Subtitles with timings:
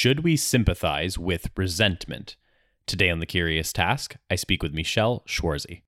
[0.00, 2.36] Should we sympathize with resentment?
[2.86, 5.82] Today on The Curious Task, I speak with Michelle Schwarze.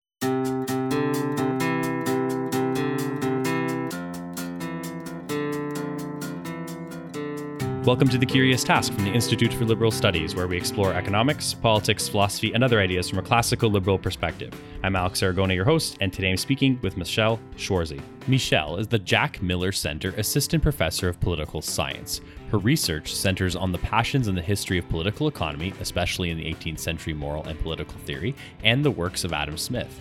[7.90, 11.54] Welcome to The Curious Task from the Institute for Liberal Studies, where we explore economics,
[11.54, 14.54] politics, philosophy, and other ideas from a classical liberal perspective.
[14.84, 18.00] I'm Alex Aragona, your host, and today I'm speaking with Michelle Schwarze.
[18.28, 22.20] Michelle is the Jack Miller Center Assistant Professor of Political Science.
[22.52, 26.44] Her research centers on the passions and the history of political economy, especially in the
[26.44, 29.98] 18th century moral and political theory, and the works of Adam Smith.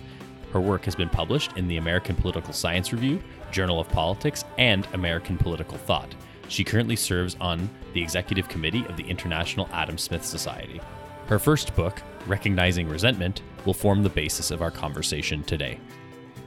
[0.54, 3.20] Her work has been published in the American Political Science Review,
[3.52, 6.14] Journal of Politics, and American Political Thought.
[6.50, 10.82] She currently serves on the executive committee of the International Adam Smith Society.
[11.28, 15.80] Her first book, Recognizing Resentment, will form the basis of our conversation today.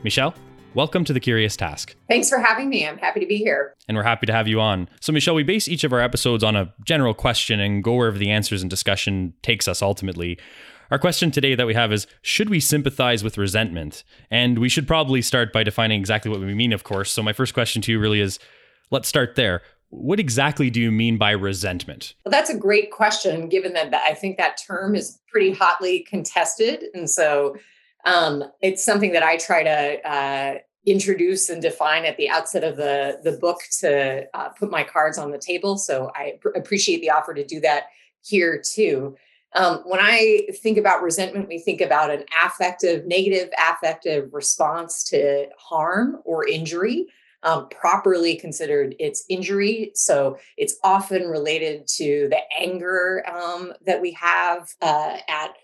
[0.03, 0.35] Michelle,
[0.75, 1.95] welcome to the Curious Task.
[2.09, 2.87] Thanks for having me.
[2.87, 3.75] I'm happy to be here.
[3.87, 4.89] And we're happy to have you on.
[5.01, 8.19] So, Michelle, we base each of our episodes on a general question and go wherever
[8.19, 10.39] the answers and discussion takes us ultimately.
[10.91, 14.05] Our question today that we have is Should we sympathize with resentment?
[14.31, 17.13] And we should probably start by defining exactly what we mean, of course.
[17.13, 18.39] So, my first question to you really is
[18.91, 19.63] let's start there
[19.93, 22.15] what exactly do you mean by resentment?
[22.25, 26.85] Well, that's a great question, given that I think that term is pretty hotly contested.
[26.95, 27.57] And so
[28.07, 30.55] um, it's something that I try to uh,
[30.87, 35.19] introduce and define at the outset of the, the book to uh, put my cards
[35.19, 35.77] on the table.
[35.77, 37.85] So I pr- appreciate the offer to do that
[38.23, 39.15] here too.
[39.55, 45.49] Um, when I think about resentment, we think about an affective, negative affective response to
[45.59, 47.09] harm or injury
[47.43, 49.91] um, properly considered its injury.
[49.95, 55.55] So it's often related to the anger um, that we have uh, at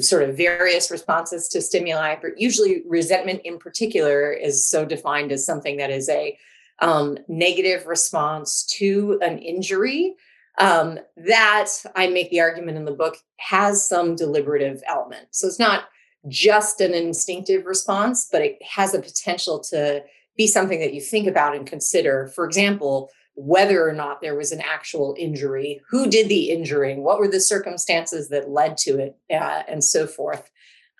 [0.00, 5.46] sort of various responses to stimuli, but usually resentment in particular is so defined as
[5.46, 6.36] something that is a
[6.80, 10.14] um, negative response to an injury.
[10.58, 15.26] Um, that I make the argument in the book has some deliberative element.
[15.32, 15.86] So it's not
[16.28, 20.04] just an instinctive response, but it has a potential to
[20.36, 22.30] be something that you think about and consider.
[22.34, 27.18] For example, whether or not there was an actual injury, who did the injuring, what
[27.18, 30.50] were the circumstances that led to it, uh, and so forth.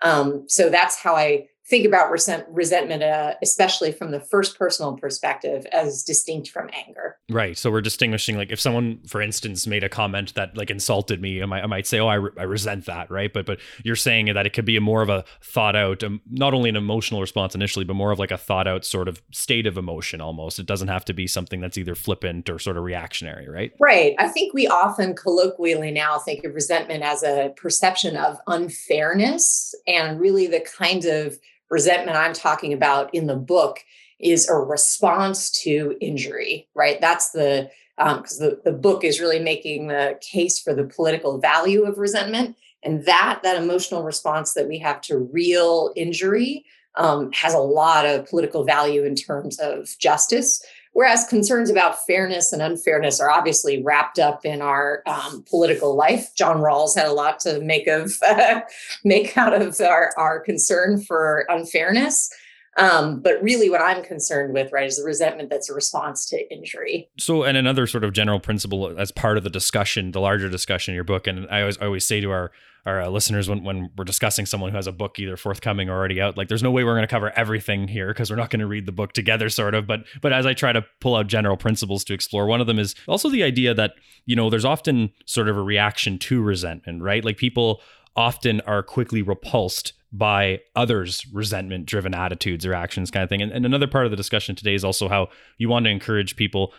[0.03, 4.95] Um, so that's how I think about resent, resentment, uh, especially from the first personal
[4.97, 7.17] perspective, as distinct from anger.
[7.31, 7.57] Right.
[7.57, 11.43] So we're distinguishing, like, if someone, for instance, made a comment that like insulted me,
[11.43, 13.33] I might, I might say, "Oh, I, re- I resent that," right?
[13.33, 16.21] But but you're saying that it could be a more of a thought out, um,
[16.31, 19.23] not only an emotional response initially, but more of like a thought out sort of
[19.33, 20.21] state of emotion.
[20.21, 23.73] Almost, it doesn't have to be something that's either flippant or sort of reactionary, right?
[23.81, 24.15] Right.
[24.19, 30.21] I think we often colloquially now think of resentment as a perception of unfairness, and
[30.21, 31.39] really the kind of
[31.75, 33.81] resentment I'm talking about in the book
[34.21, 37.01] is a response to injury, right?
[37.01, 41.39] That's the because um, the, the book is really making the case for the political
[41.39, 42.57] value of resentment.
[42.83, 46.65] And that that emotional response that we have to real injury
[46.97, 50.65] um, has a lot of political value in terms of justice.
[50.95, 56.35] Whereas concerns about fairness and unfairness are obviously wrapped up in our um, political life.
[56.37, 58.61] John Rawls had a lot to make of uh,
[59.05, 62.31] make out of our, our concern for unfairness.
[62.77, 66.53] Um, but really, what I'm concerned with, right, is the resentment that's a response to
[66.53, 67.09] injury.
[67.19, 70.93] So, and another sort of general principle as part of the discussion, the larger discussion
[70.93, 72.51] in your book, and I always, I always say to our
[72.87, 75.95] our uh, listeners when, when we're discussing someone who has a book either forthcoming or
[75.95, 78.51] already out like there's no way we're going to cover everything here because we're not
[78.51, 81.17] going to read the book together sort of but but as i try to pull
[81.17, 83.93] out general principles to explore one of them is also the idea that
[84.27, 87.81] you know there's often sort of a reaction to resentment right like people
[88.17, 93.43] often are quickly repulsed by others' resentment driven attitudes or actions, kind of thing.
[93.43, 96.37] And, and, another part of the discussion today is also how you want to encourage
[96.37, 96.73] people.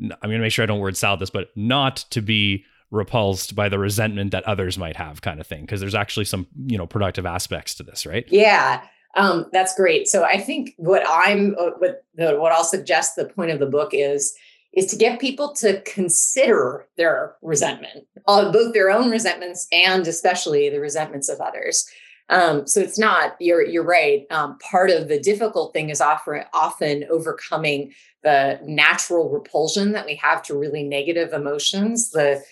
[0.00, 3.54] I'm going to make sure I don't word salad this, but not to be repulsed
[3.54, 5.62] by the resentment that others might have, kind of thing.
[5.62, 8.24] Because there's actually some, you know, productive aspects to this, right?
[8.28, 8.82] Yeah.
[9.16, 10.08] Um, that's great.
[10.08, 13.66] So I think what I'm, uh, what the, what I'll suggest the point of the
[13.66, 14.34] book is,
[14.72, 20.70] is to get people to consider their resentment, uh, both their own resentments and especially
[20.70, 21.86] the resentments of others.
[22.32, 24.26] Um, so it's not you're you're right.
[24.30, 27.92] Um, part of the difficult thing is often often overcoming
[28.24, 32.10] the natural repulsion that we have to really negative emotions.
[32.10, 32.42] The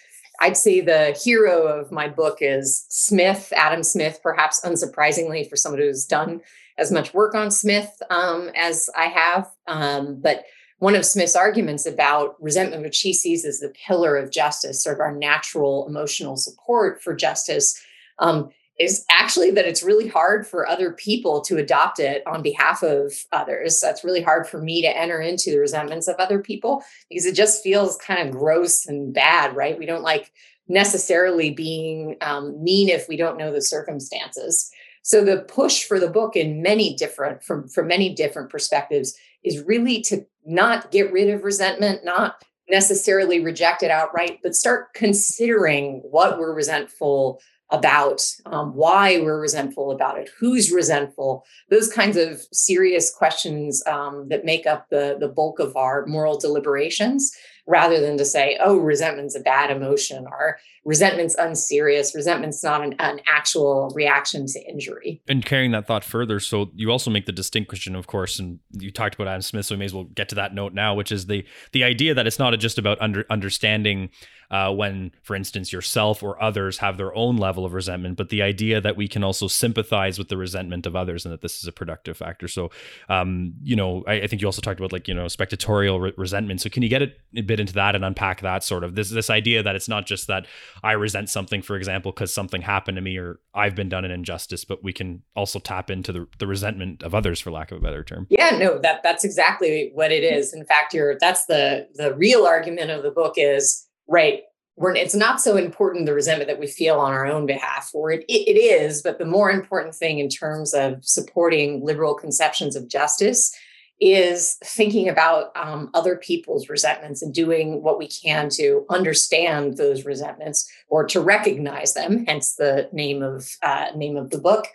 [0.40, 5.80] I'd say the hero of my book is Smith, Adam Smith, perhaps unsurprisingly for someone
[5.80, 6.40] who's done
[6.78, 9.50] as much work on Smith um, as I have.
[9.66, 10.44] Um, but
[10.78, 14.96] one of Smith's arguments about resentment, which he sees as the pillar of justice, sort
[14.96, 17.78] of our natural emotional support for justice,
[18.18, 18.50] um,
[18.80, 23.12] is actually that it's really hard for other people to adopt it on behalf of
[23.30, 23.78] others.
[23.78, 27.34] That's really hard for me to enter into the resentments of other people because it
[27.34, 29.78] just feels kind of gross and bad, right?
[29.78, 30.32] We don't like
[30.66, 34.70] necessarily being um, mean if we don't know the circumstances.
[35.02, 39.62] So the push for the book in many different from from many different perspectives is
[39.64, 46.00] really to not get rid of resentment, not necessarily reject it outright, but start considering
[46.02, 47.42] what we're resentful
[47.72, 54.28] about, um, why we're resentful about it, who's resentful, those kinds of serious questions um,
[54.28, 57.32] that make up the, the bulk of our moral deliberations
[57.70, 62.96] rather than to say, oh, resentment's a bad emotion or resentment's unserious, resentment's not an,
[62.98, 65.22] an, actual reaction to injury.
[65.28, 68.90] And carrying that thought further, so you also make the distinction, of course, and you
[68.90, 71.12] talked about Adam Smith, so we may as well get to that note now, which
[71.12, 74.10] is the the idea that it's not just about under, understanding
[74.50, 78.42] uh, when, for instance, yourself or others have their own level of resentment, but the
[78.42, 81.68] idea that we can also sympathize with the resentment of others and that this is
[81.68, 82.48] a productive factor.
[82.48, 82.70] So,
[83.08, 86.12] um, you know, I, I, think you also talked about like you know spectatorial re-
[86.16, 86.60] resentment.
[86.60, 89.10] So, can you get a, a bit into that and unpack that sort of this
[89.10, 90.46] this idea that it's not just that
[90.82, 94.10] I resent something, for example, because something happened to me or I've been done an
[94.10, 97.78] injustice, but we can also tap into the, the resentment of others, for lack of
[97.78, 98.26] a better term.
[98.30, 100.52] Yeah, no, that that's exactly what it is.
[100.52, 104.42] In fact, you're that's the the real argument of the book is right
[104.80, 108.10] we're, it's not so important the resentment that we feel on our own behalf, or
[108.10, 112.88] it, it is, but the more important thing in terms of supporting liberal conceptions of
[112.88, 113.54] justice
[114.00, 120.04] is thinking about um, other people's resentments and doing what we can to understand those
[120.04, 122.24] resentments or to recognize them.
[122.26, 124.66] Hence the name of uh, name of the book,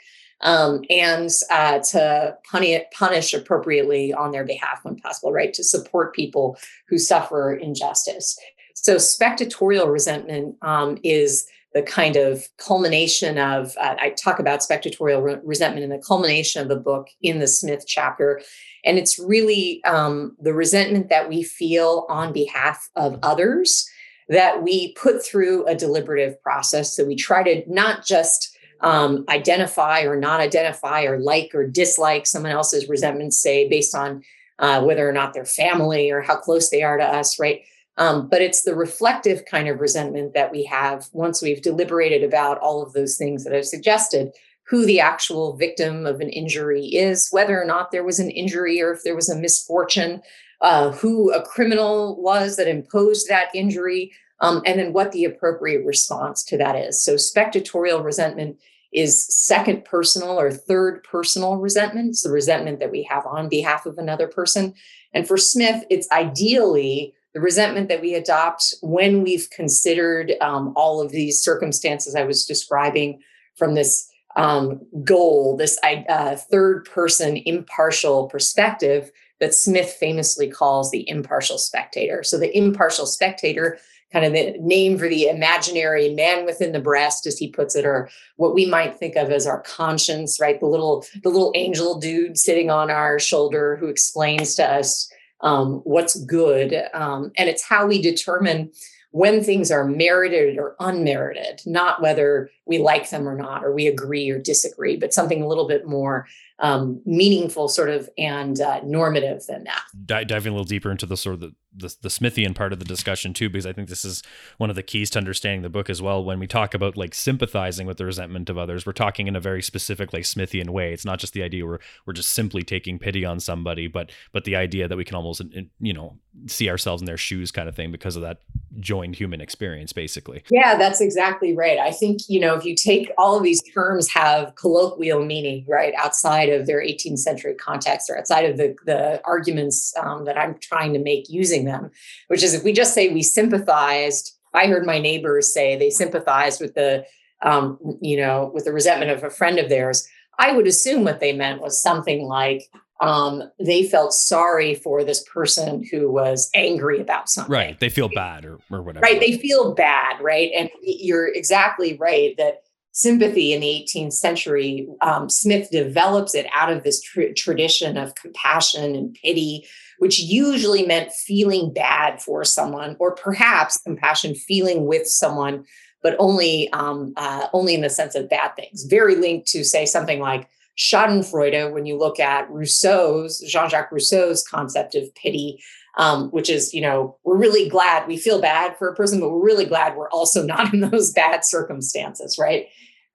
[0.41, 5.31] um, and uh, to punish, punish appropriately on their behalf when possible.
[5.31, 6.57] Right to support people
[6.87, 8.37] who suffer injustice.
[8.75, 15.21] So spectatorial resentment um, is the kind of culmination of, uh, I talk about spectatorial
[15.21, 18.41] re- resentment in the culmination of the book in the Smith chapter.
[18.85, 23.87] And it's really um, the resentment that we feel on behalf of others
[24.29, 26.95] that we put through a deliberative process.
[26.95, 32.25] So we try to not just um, identify or not identify or like or dislike
[32.25, 34.23] someone else's resentment, say, based on
[34.59, 37.63] uh, whether or not they're family or how close they are to us, right?
[37.97, 42.59] Um, but it's the reflective kind of resentment that we have once we've deliberated about
[42.59, 44.31] all of those things that I've suggested
[44.67, 48.81] who the actual victim of an injury is, whether or not there was an injury
[48.81, 50.21] or if there was a misfortune,
[50.61, 55.85] uh, who a criminal was that imposed that injury, um, and then what the appropriate
[55.85, 57.01] response to that is.
[57.01, 58.57] So, spectatorial resentment
[58.91, 62.09] is second personal or third personal resentment.
[62.09, 64.73] It's the resentment that we have on behalf of another person.
[65.13, 71.01] And for Smith, it's ideally the resentment that we adopt when we've considered um, all
[71.01, 73.21] of these circumstances I was describing
[73.57, 79.11] from this um, goal, this uh, third person impartial perspective
[79.41, 82.23] that Smith famously calls the impartial spectator.
[82.23, 83.79] So, the impartial spectator,
[84.13, 87.85] kind of the name for the imaginary man within the breast, as he puts it,
[87.85, 90.57] or what we might think of as our conscience, right?
[90.57, 95.11] The little, the little angel dude sitting on our shoulder who explains to us
[95.45, 96.75] um, what's good.
[96.93, 98.71] Um, and it's how we determine
[99.11, 103.87] when things are merited or unmerited, not whether we like them or not, or we
[103.87, 106.27] agree or disagree, but something a little bit more
[106.59, 109.83] um, meaningful, sort of, and uh, normative than that.
[110.05, 112.79] D- diving a little deeper into the sort of the, the, the Smithian part of
[112.79, 114.23] the discussion too, because I think this is
[114.57, 116.23] one of the keys to understanding the book as well.
[116.23, 119.41] When we talk about like sympathizing with the resentment of others, we're talking in a
[119.41, 120.93] very specific, like Smithian way.
[120.93, 124.45] It's not just the idea where we're just simply taking pity on somebody, but but
[124.45, 125.41] the idea that we can almost
[125.81, 128.41] you know see ourselves in their shoes, kind of thing, because of that
[128.79, 130.43] joined human experience, basically.
[130.49, 131.79] Yeah, that's exactly right.
[131.79, 135.93] I think you know if you take all of these terms have colloquial meaning, right,
[135.97, 140.37] outside outside of their 18th century context or outside of the, the arguments um, that
[140.37, 141.91] I'm trying to make using them,
[142.27, 146.61] which is if we just say we sympathized, I heard my neighbors say they sympathized
[146.61, 147.05] with the,
[147.41, 150.07] um, you know, with the resentment of a friend of theirs.
[150.39, 152.69] I would assume what they meant was something like
[153.01, 157.51] um, they felt sorry for this person who was angry about something.
[157.51, 157.79] Right.
[157.79, 159.03] They feel bad or, or whatever.
[159.03, 159.19] Right.
[159.19, 160.21] They feel bad.
[160.21, 160.51] Right.
[160.55, 162.64] And you're exactly right that
[162.95, 168.15] sympathy in the 18th century, um, Smith develops it out of this tr- tradition of
[168.15, 169.67] compassion and pity,
[169.99, 175.65] which usually meant feeling bad for someone, or perhaps compassion, feeling with someone,
[176.01, 178.85] but only um, uh, only in the sense of bad things.
[178.85, 180.47] Very linked to say something like
[180.77, 185.61] Schadenfreude when you look at Rousseau's Jean-Jacques Rousseau's concept of pity.
[185.97, 189.29] Um, which is, you know, we're really glad we feel bad for a person, but
[189.29, 192.67] we're really glad we're also not in those bad circumstances, right?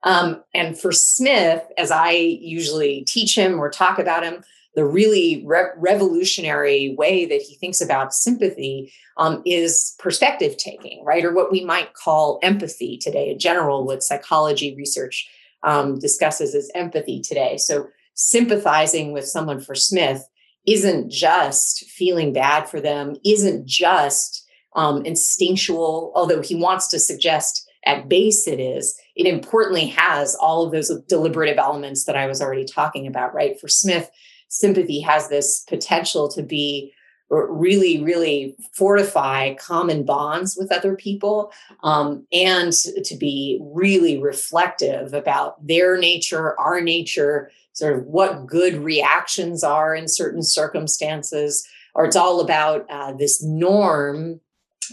[0.03, 4.43] Um, and for Smith, as I usually teach him or talk about him,
[4.75, 11.25] the really re- revolutionary way that he thinks about sympathy um, is perspective taking, right?
[11.25, 13.31] Or what we might call empathy today.
[13.31, 15.29] In general, what psychology research
[15.65, 17.57] um, discusses as empathy today.
[17.57, 20.29] So, sympathizing with someone for Smith
[20.67, 27.67] isn't just feeling bad for them, isn't just um, instinctual, although he wants to suggest
[27.87, 28.99] at base it is.
[29.17, 33.59] It importantly has all of those deliberative elements that I was already talking about, right?
[33.59, 34.11] For Smith,
[34.49, 36.93] sympathy has this potential to be
[37.31, 41.53] really really fortify common bonds with other people
[41.85, 48.75] um, and to be really reflective about their nature our nature sort of what good
[48.77, 54.41] reactions are in certain circumstances or it's all about uh, this norm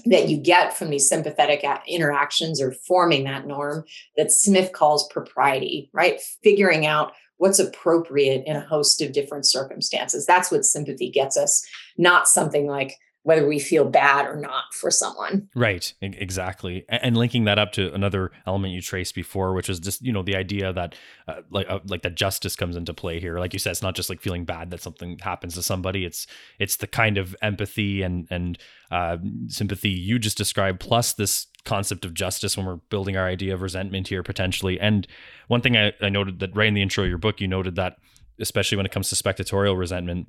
[0.05, 3.83] that you get from these sympathetic interactions or forming that norm
[4.15, 10.25] that smith calls propriety right figuring out what's appropriate in a host of different circumstances.
[10.25, 11.65] That's what sympathy gets us,
[11.97, 15.49] not something like whether we feel bad or not for someone.
[15.53, 16.85] Right, exactly.
[16.87, 20.23] And linking that up to another element you traced before, which is just you know
[20.23, 20.95] the idea that
[21.27, 23.39] uh, like uh, like that justice comes into play here.
[23.39, 26.05] Like you said, it's not just like feeling bad that something happens to somebody.
[26.05, 26.25] It's
[26.57, 28.57] it's the kind of empathy and and
[28.91, 33.53] uh, sympathy you just described, plus this concept of justice when we're building our idea
[33.53, 34.79] of resentment here potentially.
[34.79, 35.05] And
[35.49, 37.75] one thing I, I noted that right in the intro of your book, you noted
[37.75, 37.97] that
[38.39, 40.27] especially when it comes to spectatorial resentment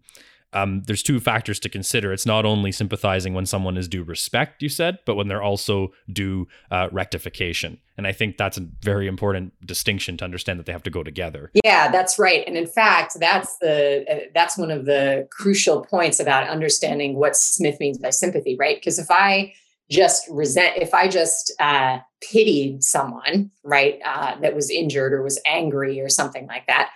[0.53, 2.13] um, there's two factors to consider.
[2.13, 5.93] It's not only sympathizing when someone is due respect, you said, but when they're also
[6.11, 7.79] due uh, rectification.
[7.97, 11.03] And I think that's a very important distinction to understand that they have to go
[11.03, 11.51] together.
[11.65, 12.45] Yeah, that's right.
[12.47, 17.37] And in fact, that's the uh, that's one of the crucial points about understanding what
[17.37, 18.77] Smith means by sympathy, right?
[18.77, 19.53] Because if I
[19.91, 25.41] just resent, if I just uh, pitied someone, right, uh, that was injured or was
[25.47, 26.91] angry or something like that,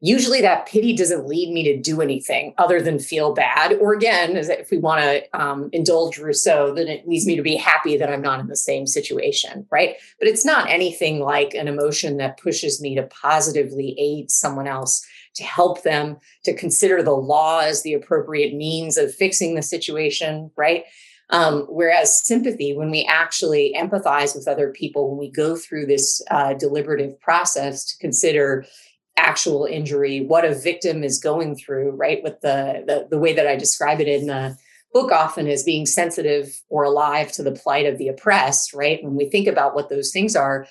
[0.00, 3.74] usually that pity doesn't lead me to do anything other than feel bad.
[3.74, 7.56] Or again, if we want to um, indulge Rousseau, then it leads me to be
[7.56, 9.96] happy that I'm not in the same situation, right?
[10.18, 15.04] But it's not anything like an emotion that pushes me to positively aid someone else,
[15.36, 20.50] to help them, to consider the law as the appropriate means of fixing the situation,
[20.56, 20.84] right?
[21.30, 26.22] Um, whereas sympathy, when we actually empathize with other people, when we go through this
[26.30, 28.66] uh, deliberative process to consider
[29.16, 32.22] actual injury, what a victim is going through, right?
[32.22, 34.56] With the, the, the way that I describe it in the
[34.92, 39.02] book often is being sensitive or alive to the plight of the oppressed, right?
[39.02, 40.66] When we think about what those things are,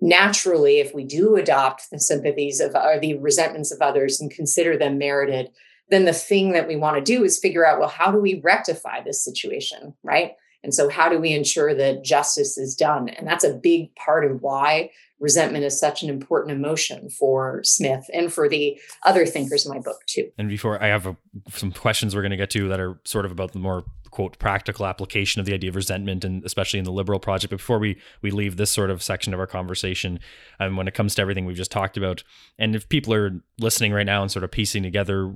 [0.00, 4.76] naturally, if we do adopt the sympathies of or the resentments of others and consider
[4.76, 5.50] them merited,
[5.90, 8.40] then the thing that we want to do is figure out, well, how do we
[8.40, 10.32] rectify this situation, right?
[10.62, 13.08] And so, how do we ensure that justice is done?
[13.08, 18.08] And that's a big part of why resentment is such an important emotion for Smith
[18.12, 20.30] and for the other thinkers in my book, too.
[20.38, 21.16] And before I have a,
[21.50, 24.38] some questions we're going to get to that are sort of about the more quote
[24.38, 27.78] practical application of the idea of resentment and especially in the liberal project but before
[27.78, 30.18] we we leave this sort of section of our conversation
[30.58, 32.22] and um, when it comes to everything we've just talked about
[32.58, 35.26] and if people are listening right now and sort of piecing together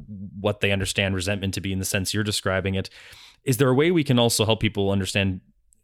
[0.41, 2.89] what they understand resentment to be in the sense you're describing it
[3.45, 5.41] is there a way we can also help people understand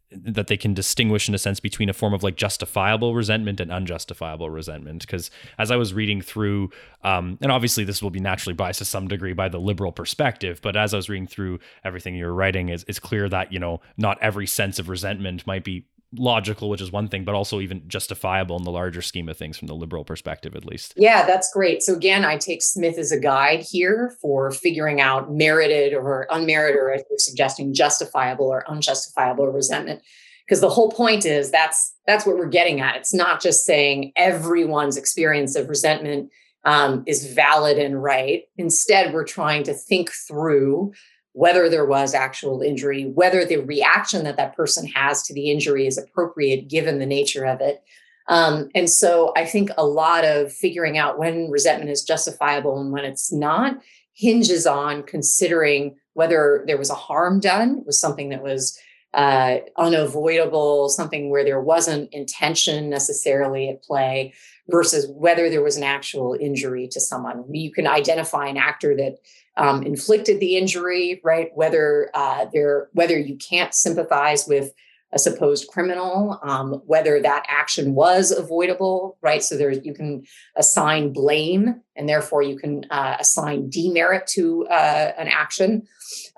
[0.09, 3.71] that they can distinguish in a sense between a form of like justifiable resentment and
[3.71, 5.01] unjustifiable resentment?
[5.01, 6.69] Because as i was reading through
[7.03, 10.59] um, and obviously this will be naturally biased to some degree by the liberal perspective
[10.61, 13.81] but as i was reading through everything you're writing it's, it's clear that you know
[13.97, 15.85] not every sense of resentment might be
[16.15, 19.57] logical, which is one thing, but also even justifiable in the larger scheme of things
[19.57, 20.93] from the liberal perspective, at least.
[20.95, 21.83] Yeah, that's great.
[21.83, 26.79] So again, I take Smith as a guide here for figuring out merited or unmerited,
[26.79, 30.01] or if you're suggesting justifiable or unjustifiable resentment.
[30.45, 32.95] Because the whole point is that's that's what we're getting at.
[32.95, 36.31] It's not just saying everyone's experience of resentment
[36.63, 38.43] um, is valid and right.
[38.57, 40.93] Instead, we're trying to think through
[41.37, 45.85] whether there was actual injury, whether the reaction that that person has to the injury
[45.85, 47.83] is appropriate given the nature of it.
[48.27, 52.91] Um, and so I think a lot of figuring out when resentment is justifiable and
[52.91, 53.77] when it's not
[54.13, 58.75] hinges on considering whether there was a harm done, was something that was
[59.13, 64.33] uh, unavoidable, something where there wasn't intention necessarily at play,
[64.69, 67.45] versus whether there was an actual injury to someone.
[67.53, 69.17] You can identify an actor that
[69.57, 71.49] um, inflicted the injury, right?
[71.55, 74.71] Whether uh, there, whether you can't sympathize with
[75.13, 79.41] a supposed criminal, um, whether that action was avoidable, right?
[79.41, 80.23] So there, you can
[80.57, 85.87] assign blame, and therefore you can uh, assign demerit to uh, an action.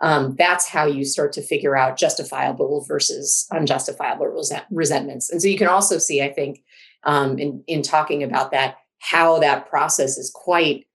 [0.02, 5.32] Um, that's how you start to figure out justifiable versus unjustifiable resent- resentments.
[5.32, 6.64] And so you can also see, I think,
[7.04, 10.86] um, in, in talking about that, how that process is quite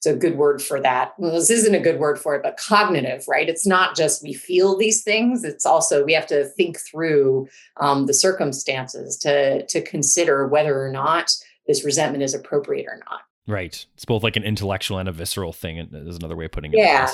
[0.00, 1.12] it's a good word for that.
[1.18, 3.50] Well, this isn't a good word for it, but cognitive, right?
[3.50, 5.44] It's not just we feel these things.
[5.44, 10.90] It's also we have to think through um, the circumstances to to consider whether or
[10.90, 13.20] not this resentment is appropriate or not.
[13.46, 13.84] Right.
[13.94, 15.76] It's both like an intellectual and a visceral thing.
[15.76, 16.78] Is another way of putting it.
[16.78, 17.10] Yeah.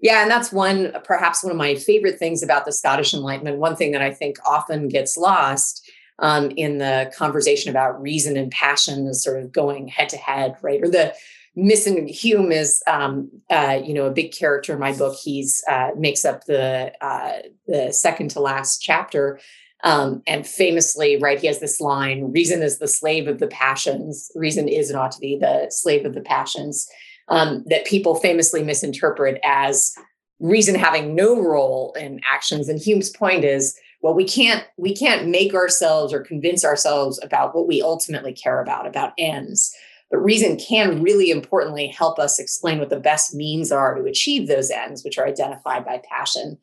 [0.00, 3.58] Yeah, and that's one, perhaps one of my favorite things about the Scottish Enlightenment.
[3.58, 5.88] One thing that I think often gets lost
[6.18, 10.56] um, in the conversation about reason and passion is sort of going head to head,
[10.60, 10.82] right?
[10.82, 11.14] Or the
[11.54, 15.16] missing Hume is, um, uh, you know, a big character in my book.
[15.22, 19.38] He's uh, makes up the uh, the second to last chapter,
[19.84, 24.30] um, and famously, right, he has this line: "Reason is the slave of the passions.
[24.34, 26.88] Reason is and ought to be the slave of the passions."
[27.28, 29.94] Um, that people famously misinterpret as
[30.40, 32.68] reason having no role in actions.
[32.68, 37.54] And Hume's point is, well, we can't we can't make ourselves or convince ourselves about
[37.54, 39.74] what we ultimately care about, about ends.
[40.12, 44.46] But reason can really importantly help us explain what the best means are to achieve
[44.46, 46.58] those ends, which are identified by passion.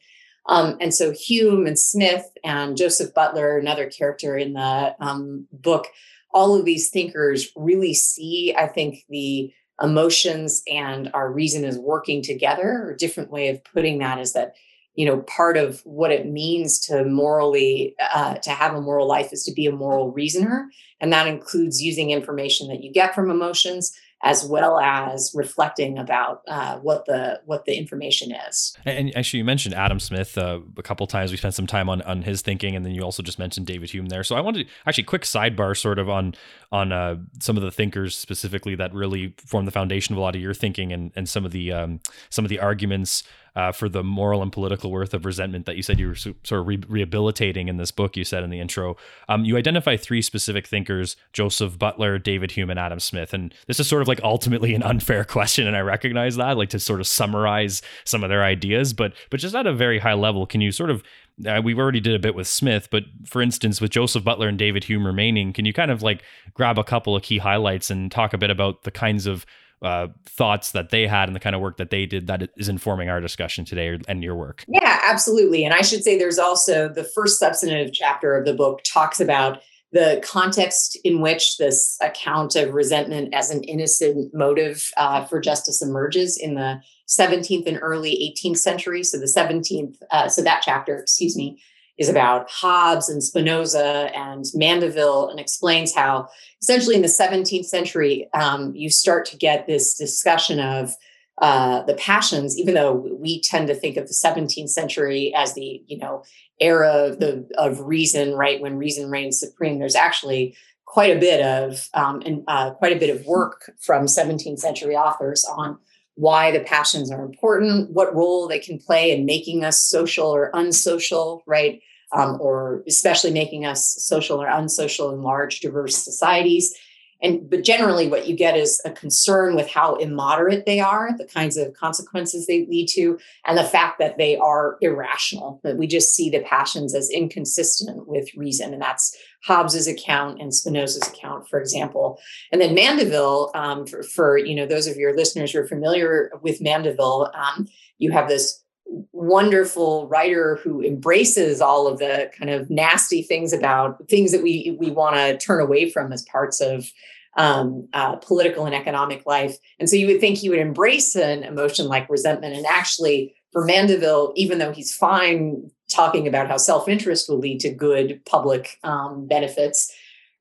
[0.45, 5.87] Um, and so Hume and Smith and Joseph Butler, another character in the um, book,
[6.31, 9.51] all of these thinkers really see, I think, the
[9.81, 12.91] emotions and our reason is working together.
[12.91, 14.53] A different way of putting that is that
[14.99, 19.31] you know part of what it means to morally uh, to have a moral life
[19.31, 23.31] is to be a moral reasoner and that includes using information that you get from
[23.31, 28.75] emotions as well as reflecting about uh, what the what the information is.
[28.85, 31.31] And actually, you mentioned Adam Smith uh, a couple times.
[31.31, 33.89] We spent some time on on his thinking, and then you also just mentioned David
[33.89, 34.23] Hume there.
[34.23, 36.35] So I wanted to, actually quick sidebar, sort of on
[36.71, 40.35] on uh, some of the thinkers specifically that really form the foundation of a lot
[40.35, 43.23] of your thinking, and and some of the um, some of the arguments
[43.59, 46.37] uh, for the moral and political worth of resentment that you said you were sort
[46.49, 48.95] of re- rehabilitating in this book you said in the intro.
[49.27, 53.33] Um, you identify three specific thinkers Joseph Butler, David Hume, and Adam Smith.
[53.33, 55.67] And this is sort of like ultimately an unfair question.
[55.67, 58.93] And I recognize that, like to sort of summarize some of their ideas.
[58.93, 61.03] But, but just at a very high level, can you sort of
[61.45, 64.57] uh, we've already did a bit with Smith, but for instance, with Joseph Butler and
[64.57, 66.21] David Hume remaining, can you kind of like
[66.53, 69.45] grab a couple of key highlights and talk a bit about the kinds of
[69.81, 72.69] uh, thoughts that they had and the kind of work that they did that is
[72.69, 74.65] informing our discussion today and your work.
[74.67, 75.63] Yeah, absolutely.
[75.63, 79.61] And I should say there's also the first substantive chapter of the book talks about
[79.91, 85.81] the context in which this account of resentment as an innocent motive uh, for justice
[85.81, 89.03] emerges in the 17th and early 18th century.
[89.03, 91.59] So the 17th, uh, so that chapter, excuse me,
[91.99, 96.29] is about Hobbes and Spinoza and Mandeville and explains how
[96.61, 100.95] essentially in the 17th century, um, you start to get this discussion of
[101.41, 105.83] uh, the passions, even though we tend to think of the 17th century as the,
[105.87, 106.23] you know,
[106.59, 108.61] era of, the, of reason, right?
[108.61, 112.99] When reason reigns supreme, there's actually quite a bit of um, and uh, quite a
[112.99, 115.77] bit of work from 17th century authors on
[116.19, 120.51] why the passions are important, what role they can play in making us social or
[120.53, 121.81] unsocial, right?
[122.11, 126.75] Um, or especially making us social or unsocial in large, diverse societies.
[127.21, 131.25] And but generally, what you get is a concern with how immoderate they are, the
[131.25, 135.59] kinds of consequences they lead to, and the fact that they are irrational.
[135.63, 140.53] That we just see the passions as inconsistent with reason, and that's Hobbes's account and
[140.53, 142.19] Spinoza's account, for example.
[142.51, 146.31] And then Mandeville, um, for, for, you know those of your listeners who are familiar
[146.41, 148.63] with Mandeville, um, you have this
[149.11, 154.75] wonderful writer who embraces all of the kind of nasty things about things that we
[154.79, 156.89] we want to turn away from as parts of
[157.37, 159.55] um, uh, political and economic life.
[159.79, 162.55] And so you would think he would embrace an emotion like resentment.
[162.55, 167.69] And actually, for Mandeville, even though he's fine talking about how self-interest will lead to
[167.69, 169.93] good public um, benefits,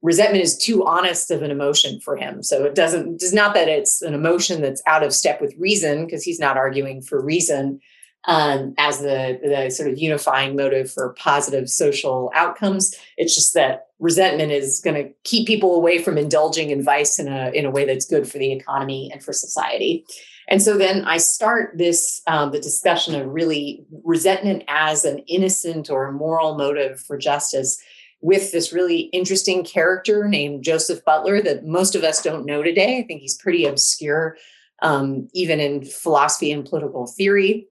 [0.02, 2.42] resentment is too honest of an emotion for him.
[2.42, 3.16] So it doesn't.
[3.16, 6.56] It's not that it's an emotion that's out of step with reason, because he's not
[6.56, 7.80] arguing for reason
[8.24, 12.94] um, as the, the sort of unifying motive for positive social outcomes.
[13.16, 17.28] It's just that resentment is going to keep people away from indulging in vice in
[17.28, 20.04] a, in a way that's good for the economy and for society.
[20.48, 25.90] And so then I start this um, the discussion of really resentment as an innocent
[25.90, 27.78] or moral motive for justice
[28.20, 32.98] with this really interesting character named Joseph Butler that most of us don't know today.
[32.98, 34.36] I think he's pretty obscure,
[34.82, 37.68] um, even in philosophy and political theory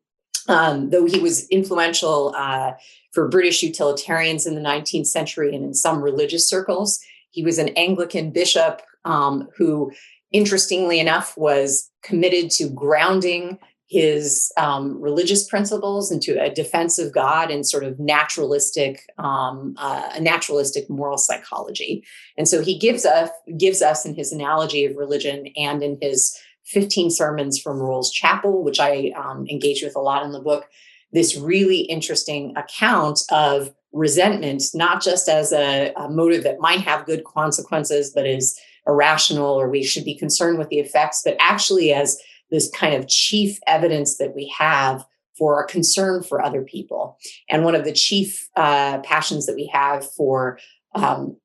[0.48, 2.74] um, though he was influential uh,
[3.14, 7.00] for British utilitarians in the 19th century and in some religious circles.
[7.32, 9.92] He was an Anglican bishop um, who,
[10.32, 17.50] interestingly enough, was committed to grounding his um, religious principles into a defense of God
[17.50, 22.04] and sort of naturalistic, um, uh, a naturalistic moral psychology.
[22.38, 26.38] And so he gives us gives us in his analogy of religion and in his
[26.68, 30.68] 15 sermons from Rolls Chapel, which I um, engage with a lot in the book,
[31.12, 37.06] this really interesting account of resentment, not just as a, a motive that might have
[37.06, 41.94] good consequences, but is irrational or we should be concerned with the effects, but actually
[41.94, 42.20] as
[42.52, 45.06] this kind of chief evidence that we have
[45.38, 47.18] for our concern for other people.
[47.50, 50.60] And one of the chief uh, passions that we have for,
[50.96, 51.38] um,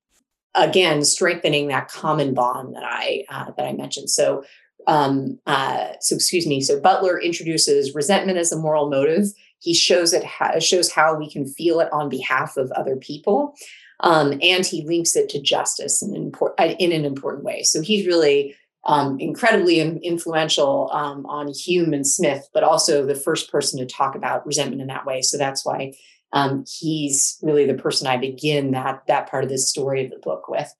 [0.54, 4.08] again, strengthening that common bond that I uh, that I mentioned.
[4.10, 4.44] So,
[4.86, 6.60] um, uh, so excuse me.
[6.60, 9.26] So Butler introduces resentment as a moral motive.
[9.58, 13.54] He shows it ha- shows how we can feel it on behalf of other people.
[14.00, 17.62] Um, and he links it to justice in an, impor- in an important way.
[17.62, 23.50] So he's really um, incredibly influential um, on Hume and Smith, but also the first
[23.50, 25.22] person to talk about resentment in that way.
[25.22, 25.94] So that's why
[26.32, 30.18] um, he's really the person I begin that that part of this story of the
[30.18, 30.72] book with.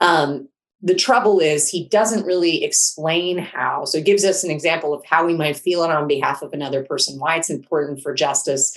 [0.00, 0.48] Um,
[0.84, 3.84] the trouble is he doesn't really explain how.
[3.84, 6.52] So it gives us an example of how we might feel it on behalf of
[6.52, 8.76] another person, why it's important for justice.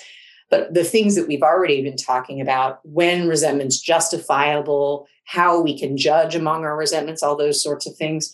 [0.50, 5.98] But the things that we've already been talking about, when resentment's justifiable, how we can
[5.98, 8.34] judge among our resentments, all those sorts of things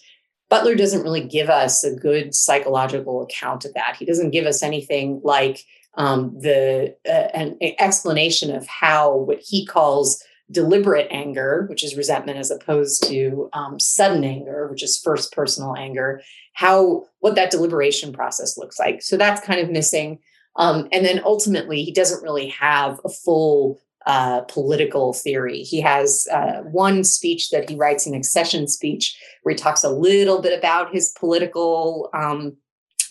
[0.54, 3.96] Butler doesn't really give us a good psychological account of that.
[3.98, 9.66] He doesn't give us anything like um, the uh, an explanation of how what he
[9.66, 15.32] calls deliberate anger, which is resentment, as opposed to um, sudden anger, which is first
[15.34, 16.22] personal anger,
[16.54, 19.02] how what that deliberation process looks like.
[19.02, 20.20] So that's kind of missing.
[20.56, 25.64] Um, and then ultimately, he doesn't really have a full uh, political theory.
[25.64, 29.90] He has uh, one speech that he writes, an accession speech, where he talks a
[29.90, 32.58] little bit about his political um,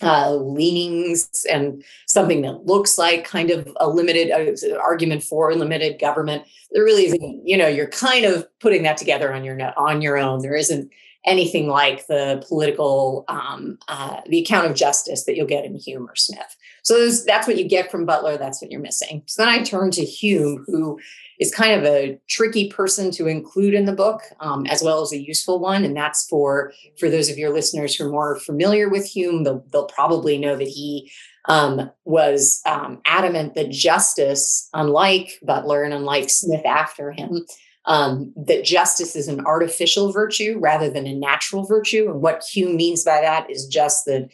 [0.02, 6.00] uh, leanings and something that looks like kind of a limited uh, argument for limited
[6.00, 6.44] government.
[6.72, 10.18] There really isn't, you know, you're kind of putting that together on your on your
[10.18, 10.40] own.
[10.40, 10.90] There isn't
[11.24, 16.08] anything like the political, um, uh, the account of justice that you'll get in Hume
[16.08, 16.56] or Smith.
[16.82, 18.36] So that's what you get from Butler.
[18.36, 19.22] That's what you're missing.
[19.26, 20.98] So then I turn to Hume, who
[21.38, 25.12] is kind of a tricky person to include in the book, um, as well as
[25.12, 25.84] a useful one.
[25.84, 29.44] And that's for for those of your listeners who are more familiar with Hume.
[29.44, 31.10] They'll, they'll probably know that he
[31.46, 37.44] um, was um, adamant that justice, unlike Butler and unlike Smith after him,
[37.84, 42.10] um, that justice is an artificial virtue rather than a natural virtue.
[42.10, 44.28] And what Hume means by that is just that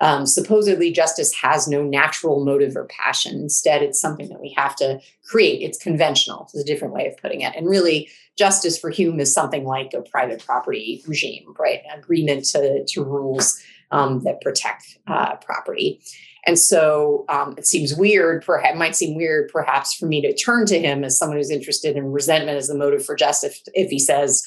[0.00, 3.36] um, supposedly justice has no natural motive or passion.
[3.36, 5.62] Instead, it's something that we have to create.
[5.62, 6.44] It's conventional.
[6.44, 7.54] It's a different way of putting it.
[7.56, 11.80] And really, justice for Hume is something like a private property regime, right?
[11.90, 16.00] An agreement to, to rules um, that protect uh, property.
[16.46, 20.66] And so um, it seems weird, perhaps, might seem weird perhaps for me to turn
[20.66, 23.98] to him as someone who's interested in resentment as the motive for justice if he
[23.98, 24.46] says,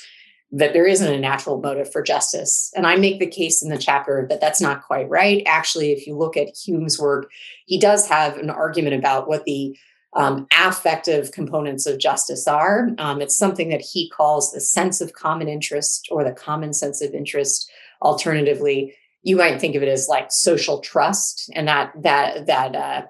[0.52, 2.72] that there isn't a natural motive for justice.
[2.76, 5.44] And I make the case in the chapter that that's not quite right.
[5.46, 7.30] Actually, if you look at Hume's work,
[7.66, 9.78] he does have an argument about what the
[10.14, 12.90] um, affective components of justice are.
[12.98, 17.02] Um, it's something that he calls the sense of common interest or the common sense
[17.02, 17.70] of interest.
[18.02, 23.02] Alternatively, you might think of it as like social trust and that that that uh,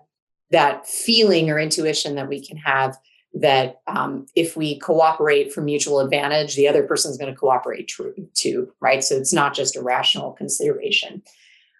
[0.49, 2.97] that feeling or intuition that we can have
[3.33, 7.91] that um, if we cooperate for mutual advantage, the other person is going to cooperate
[8.33, 9.03] too, right?
[9.03, 11.21] So it's not just a rational consideration.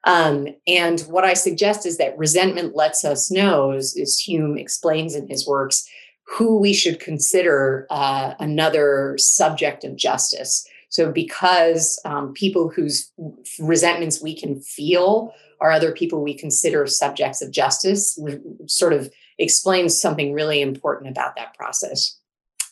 [0.04, 5.16] Um, and what I suggest is that resentment lets us know, as, as Hume explains
[5.16, 5.88] in his works,
[6.28, 10.68] who we should consider uh, another subject of justice.
[10.90, 13.12] So, because um, people whose
[13.60, 18.18] resentments we can feel are other people we consider subjects of justice,
[18.68, 22.18] sort of explains something really important about that process.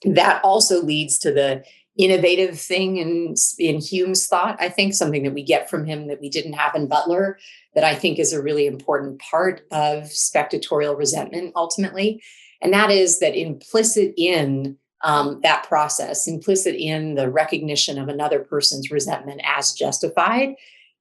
[0.03, 1.63] That also leads to the
[1.97, 6.19] innovative thing in, in Hume's thought, I think, something that we get from him that
[6.19, 7.39] we didn't have in Butler,
[7.73, 12.21] that I think is a really important part of spectatorial resentment ultimately.
[12.61, 18.39] And that is that implicit in um, that process, implicit in the recognition of another
[18.39, 20.55] person's resentment as justified,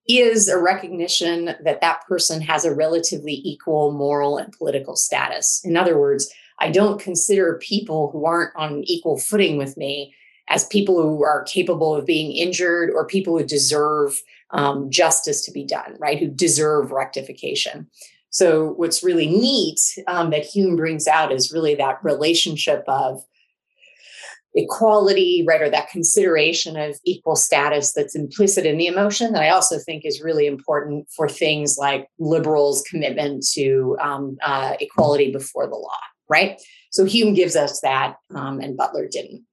[0.07, 5.61] is a recognition that that person has a relatively equal moral and political status.
[5.65, 10.15] In other words, I don't consider people who aren't on equal footing with me
[10.49, 15.53] as people who are capable of being injured or people who deserve um, justice to
[15.53, 16.19] be done, right?
[16.19, 17.89] Who deserve rectification.
[18.31, 23.25] So, what's really neat um, that Hume brings out is really that relationship of
[24.55, 29.51] equality, right, or that consideration of equal status that's implicit in the emotion that I
[29.51, 35.67] also think is really important for things like liberals' commitment to um, uh, equality before
[35.67, 36.61] the law, right?
[36.91, 39.45] So Hume gives us that, um, and Butler didn't.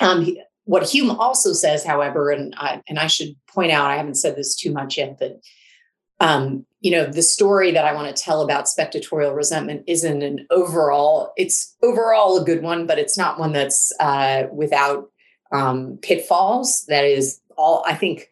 [0.00, 3.96] Um, he, what Hume also says, however, and I, and I should point out, I
[3.96, 5.40] haven't said this too much yet, that
[6.20, 10.46] um, you know the story that i want to tell about spectatorial resentment isn't an
[10.50, 15.10] overall it's overall a good one but it's not one that's uh, without
[15.50, 16.84] um, pitfalls.
[16.88, 18.28] That is all i think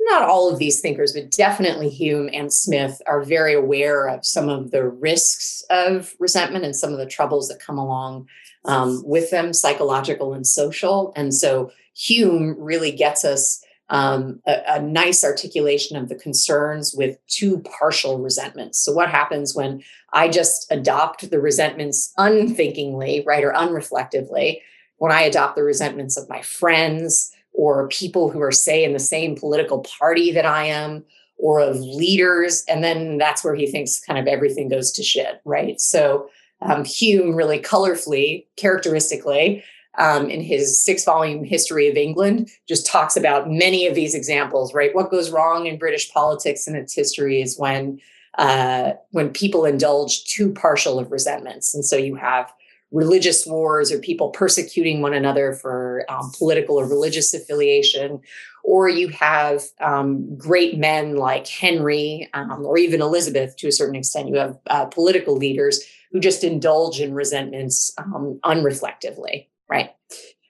[0.00, 4.48] not all of these thinkers but definitely hume and smith are very aware of some
[4.48, 8.26] of the risks of resentment and some of the troubles that come along
[8.64, 11.12] um, with them psychological and social.
[11.16, 17.18] And so hume really gets us um, a, a, nice articulation of the concerns with
[17.26, 18.78] too partial resentments.
[18.78, 24.60] So, what happens when I just adopt the resentments unthinkingly, right, or unreflectively?
[24.98, 29.00] When I adopt the resentments of my friends or people who are, say, in the
[29.00, 31.04] same political party that I am,
[31.36, 35.40] or of leaders, and then that's where he thinks kind of everything goes to shit,
[35.44, 35.80] right?
[35.80, 36.30] So,
[36.62, 39.64] um, Hume really colorfully, characteristically,
[39.98, 44.72] um, in his six volume history of England, just talks about many of these examples,
[44.72, 44.94] right?
[44.94, 48.00] What goes wrong in British politics and its history is when
[48.38, 51.74] uh, when people indulge too partial of resentments.
[51.74, 52.52] And so you have
[52.92, 58.20] religious wars or people persecuting one another for um, political or religious affiliation,
[58.62, 63.96] or you have um, great men like Henry um, or even Elizabeth to a certain
[63.96, 64.28] extent.
[64.28, 69.90] You have uh, political leaders who just indulge in resentments um, unreflectively right?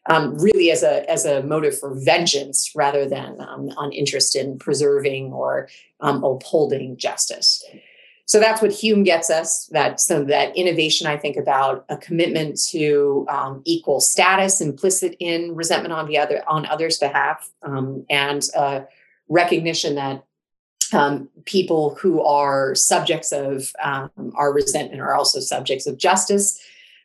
[0.09, 4.59] Um, really as a as a motive for vengeance rather than um, on interest in
[4.59, 5.68] preserving or
[6.00, 7.62] um, upholding justice.
[8.24, 9.66] So that's what Hume gets us.
[9.72, 15.54] That of that innovation I think about a commitment to um, equal status implicit in
[15.54, 18.83] resentment on the other on others' behalf, um, and uh,
[19.28, 20.24] recognition that
[20.92, 26.61] um, people who are subjects of um, our resentment are also subjects of justice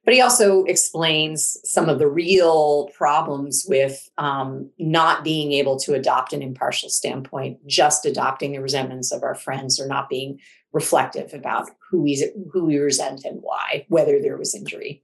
[0.06, 5.96] but he also explains some of the real problems with um, not being able to
[5.96, 10.40] adopt an impartial standpoint, just adopting the resentments of our friends or not being
[10.72, 15.02] reflective about who we, who we resent and why, whether there was injury.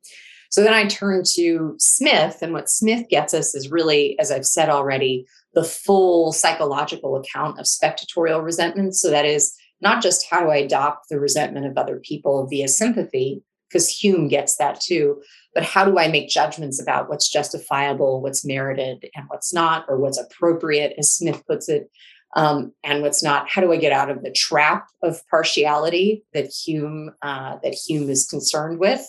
[0.51, 4.45] So then I turn to Smith, and what Smith gets us is really, as I've
[4.45, 8.95] said already, the full psychological account of spectatorial resentment.
[8.95, 13.41] So that is not just how I adopt the resentment of other people via sympathy,
[13.71, 15.21] because Hume gets that too.
[15.53, 19.97] But how do I make judgments about what's justifiable, what's merited, and what's not, or
[19.97, 21.89] what's appropriate, as Smith puts it,
[22.35, 23.49] um, and what's not?
[23.49, 28.09] How do I get out of the trap of partiality that Hume uh, that Hume
[28.09, 29.05] is concerned with?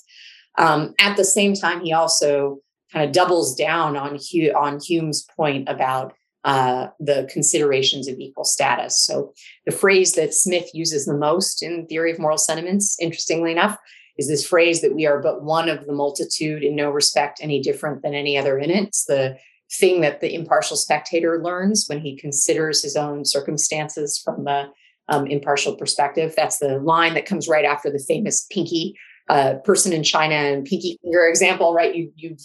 [0.58, 2.58] Um, at the same time, he also
[2.92, 8.44] kind of doubles down on Hume, on Hume's point about uh, the considerations of equal
[8.44, 8.98] status.
[8.98, 9.32] So,
[9.64, 13.78] the phrase that Smith uses the most in Theory of Moral Sentiments, interestingly enough,
[14.18, 17.60] is this phrase that we are but one of the multitude in no respect any
[17.60, 18.84] different than any other in it.
[18.88, 19.36] It's the
[19.78, 24.68] thing that the impartial spectator learns when he considers his own circumstances from the
[25.08, 26.34] um, impartial perspective.
[26.36, 28.94] That's the line that comes right after the famous pinky
[29.28, 31.94] uh, person in China and pinky finger example, right?
[31.94, 32.36] You you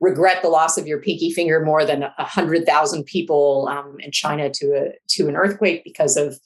[0.00, 4.10] regret the loss of your pinky finger more than a hundred thousand people um, in
[4.10, 6.38] China to a to an earthquake because of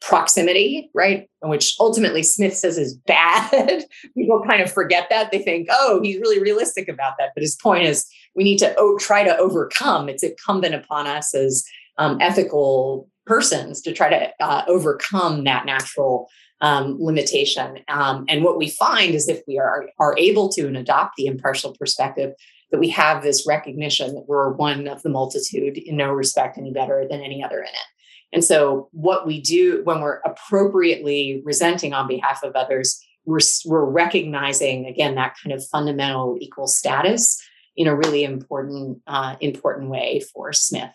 [0.00, 1.28] proximity, right?
[1.42, 3.84] Which ultimately Smith says is bad.
[4.14, 5.30] People kind of forget that.
[5.30, 7.30] They think, oh, he's really realistic about that.
[7.34, 10.08] But his point is we need to o- try to overcome.
[10.08, 11.64] It's incumbent upon us as
[11.98, 16.28] um, ethical persons to try to uh, overcome that natural
[16.60, 17.78] um, limitation.
[17.88, 21.26] Um, and what we find is if we are, are able to and adopt the
[21.26, 22.32] impartial perspective,
[22.70, 26.70] that we have this recognition that we're one of the multitude in no respect any
[26.70, 27.86] better than any other in it.
[28.32, 33.84] And so, what we do when we're appropriately resenting on behalf of others, we're, we're
[33.84, 37.42] recognizing again that kind of fundamental equal status
[37.76, 40.92] in a really important uh, important way for Smith.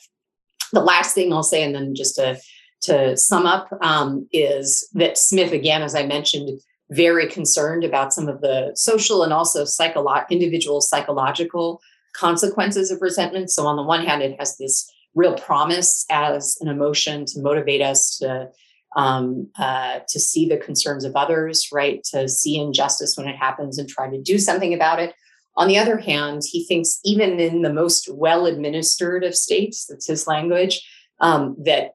[0.73, 2.39] The last thing I'll say, and then just to
[2.81, 6.59] to sum up, um, is that Smith, again, as I mentioned,
[6.91, 11.81] very concerned about some of the social and also psycholo- individual psychological
[12.13, 13.49] consequences of resentment.
[13.49, 17.81] So on the one hand, it has this real promise as an emotion to motivate
[17.81, 18.49] us to
[18.95, 22.03] um, uh, to see the concerns of others, right?
[22.11, 25.15] To see injustice when it happens and try to do something about it.
[25.55, 30.07] On the other hand, he thinks even in the most well administered of states, that's
[30.07, 30.87] his language,
[31.19, 31.91] um, that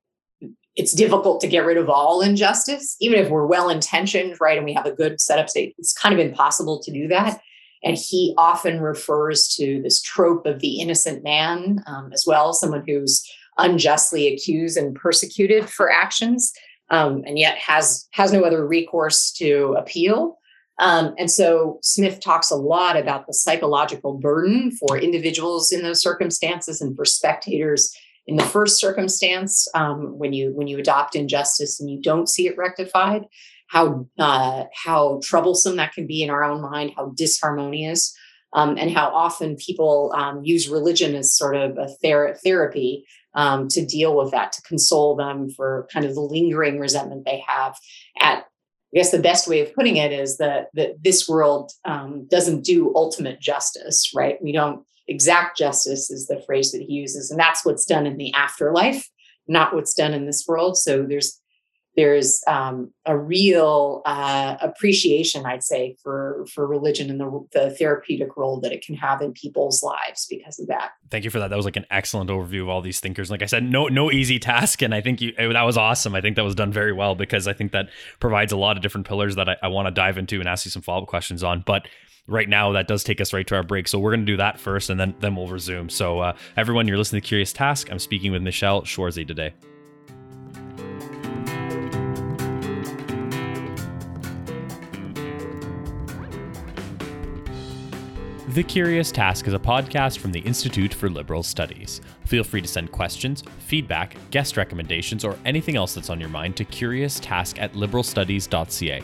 [0.77, 4.57] it's difficult to get rid of all injustice, even if we're well intentioned, right?
[4.57, 7.41] And we have a good setup state, it's kind of impossible to do that.
[7.85, 12.85] And he often refers to this trope of the innocent man um, as well, someone
[12.87, 13.25] who's
[13.59, 16.53] unjustly accused and persecuted for actions,
[16.91, 20.39] um, and yet has has no other recourse to appeal.
[20.81, 26.01] Um, and so Smith talks a lot about the psychological burden for individuals in those
[26.01, 27.93] circumstances and for spectators
[28.29, 32.47] in the first circumstance um, when you when you adopt injustice and you don't see
[32.47, 33.25] it rectified
[33.69, 38.13] how uh, how troublesome that can be in our own mind how disharmonious
[38.55, 43.05] um, and how often people um, use religion as sort of a ther- therapy
[43.35, 47.43] um, to deal with that to console them for kind of the lingering resentment they
[47.47, 47.77] have
[48.21, 48.45] at
[48.93, 52.65] I guess the best way of putting it is that, that this world um, doesn't
[52.65, 54.43] do ultimate justice, right?
[54.43, 58.17] We don't exact justice is the phrase that he uses, and that's what's done in
[58.17, 59.07] the afterlife,
[59.47, 60.79] not what's done in this world.
[60.79, 61.39] So there's
[61.99, 68.37] there's um, a real uh, appreciation, I'd say, for for religion and the, the therapeutic
[68.37, 70.93] role that it can have in people's lives because of that.
[71.11, 71.49] Thank you for that.
[71.49, 73.33] That was like an excellent overview of all these thinkers.
[73.33, 76.15] Like I said, no no easy task, and I think you that was awesome.
[76.15, 77.89] I think that was done very well because I think that
[78.21, 80.65] provides a lot of different pillars that I, I want to dive into and ask
[80.67, 81.65] you some follow up questions on.
[81.67, 81.89] But
[82.29, 84.37] right now that does take us right to our break so we're going to do
[84.37, 87.91] that first and then then we'll resume so uh, everyone you're listening to curious task
[87.91, 89.51] i'm speaking with michelle schwarze today
[98.59, 102.01] The Curious Task is a podcast from the Institute for Liberal Studies.
[102.25, 106.57] Feel free to send questions, feedback, guest recommendations, or anything else that's on your mind
[106.57, 109.01] to curioustask at liberalstudies.ca.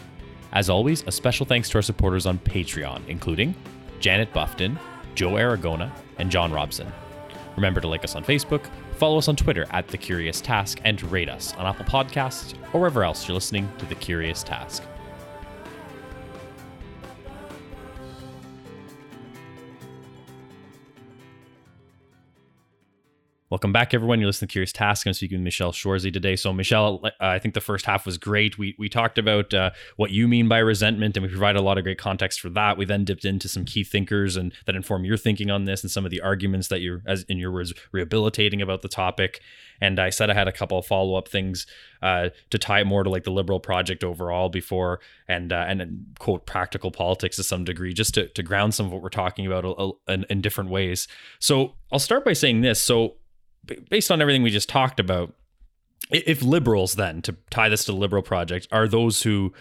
[0.55, 3.55] As always, a special thanks to our supporters on Patreon, including
[4.01, 4.77] Janet Buffton,
[5.15, 6.93] Joe Aragona, and John Robson.
[7.55, 11.01] Remember to like us on Facebook, follow us on Twitter at The Curious Task, and
[11.13, 14.83] rate us on Apple Podcasts or wherever else you're listening to The Curious Task.
[23.51, 24.21] Welcome back, everyone.
[24.21, 25.07] You're listening to Curious Task.
[25.07, 26.35] I'm speaking with Michelle Schwarze today.
[26.35, 28.57] So, Michelle, uh, I think the first half was great.
[28.57, 31.77] We we talked about uh, what you mean by resentment, and we provided a lot
[31.77, 32.79] of great context for that.
[32.79, 35.91] We then dipped into some key thinkers and that inform your thinking on this, and
[35.91, 39.43] some of the arguments that you're, as in your words, rehabilitating about the topic.
[39.79, 41.67] And I said I had a couple of follow up things
[42.01, 46.07] uh, to tie it more to like the liberal project overall before, and uh, and
[46.19, 49.47] quote practical politics to some degree, just to to ground some of what we're talking
[49.47, 51.07] about in, in different ways.
[51.41, 52.81] So I'll start by saying this.
[52.81, 53.17] So
[53.89, 55.35] based on everything we just talked about,
[56.11, 59.53] if liberals then to tie this to the liberal project are those who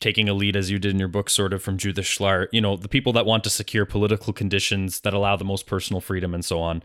[0.00, 2.60] taking a lead as you did in your book sort of from Judith Shklar, you
[2.60, 6.34] know, the people that want to secure political conditions that allow the most personal freedom
[6.34, 6.82] and so on,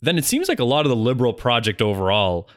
[0.00, 2.48] then it seems like a lot of the liberal project overall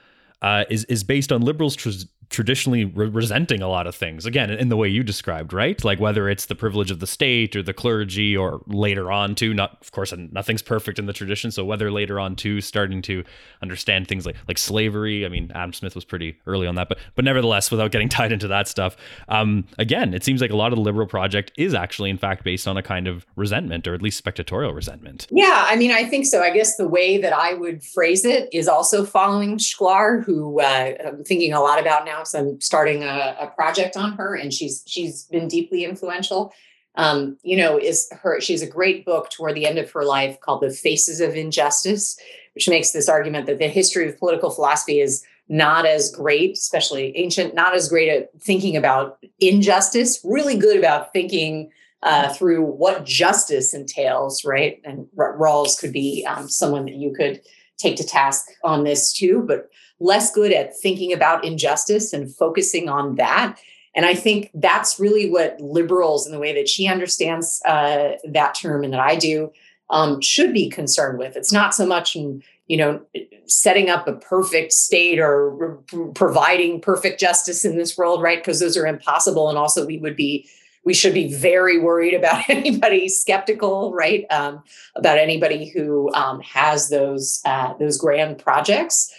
[0.41, 1.89] uh, is is based on liberals tr-
[2.29, 4.25] traditionally re- resenting a lot of things.
[4.25, 5.83] Again in the way you described right?
[5.83, 9.53] Like whether it's the privilege of the state or the clergy or later on too
[9.53, 11.51] not of course nothing's perfect in the tradition.
[11.51, 13.23] So whether later on too starting to
[13.61, 16.97] understand things like like slavery i mean adam smith was pretty early on that but
[17.15, 18.95] but nevertheless without getting tied into that stuff
[19.29, 22.43] um, again it seems like a lot of the liberal project is actually in fact
[22.43, 25.27] based on a kind of resentment or at least spectatorial resentment.
[25.31, 26.41] Yeah i mean i think so.
[26.41, 30.93] I guess the way that i would phrase it is also following shklar who uh,
[31.05, 34.83] i'm thinking a lot about now I'm starting a, a project on her, and she's
[34.85, 36.53] she's been deeply influential.
[36.95, 40.39] Um, you know, is her she's a great book toward the end of her life
[40.39, 42.17] called The Faces of Injustice,
[42.53, 47.15] which makes this argument that the history of political philosophy is not as great, especially
[47.17, 51.69] ancient, not as great at thinking about injustice, really good about thinking
[52.01, 54.81] uh, through what justice entails, right?
[54.83, 57.41] And Rawls could be um, someone that you could
[57.77, 62.89] take to task on this too, but less good at thinking about injustice and focusing
[62.89, 63.57] on that.
[63.95, 68.55] And I think that's really what liberals, in the way that she understands uh, that
[68.55, 69.51] term and that I do,
[69.89, 71.37] um, should be concerned with.
[71.37, 72.99] It's not so much in you know
[73.45, 75.79] setting up a perfect state or
[76.15, 78.39] providing perfect justice in this world, right?
[78.39, 80.49] Because those are impossible, and also we would be
[80.85, 84.25] we should be very worried about anybody skeptical, right?
[84.29, 84.63] Um,
[84.95, 89.13] about anybody who um, has those uh, those grand projects.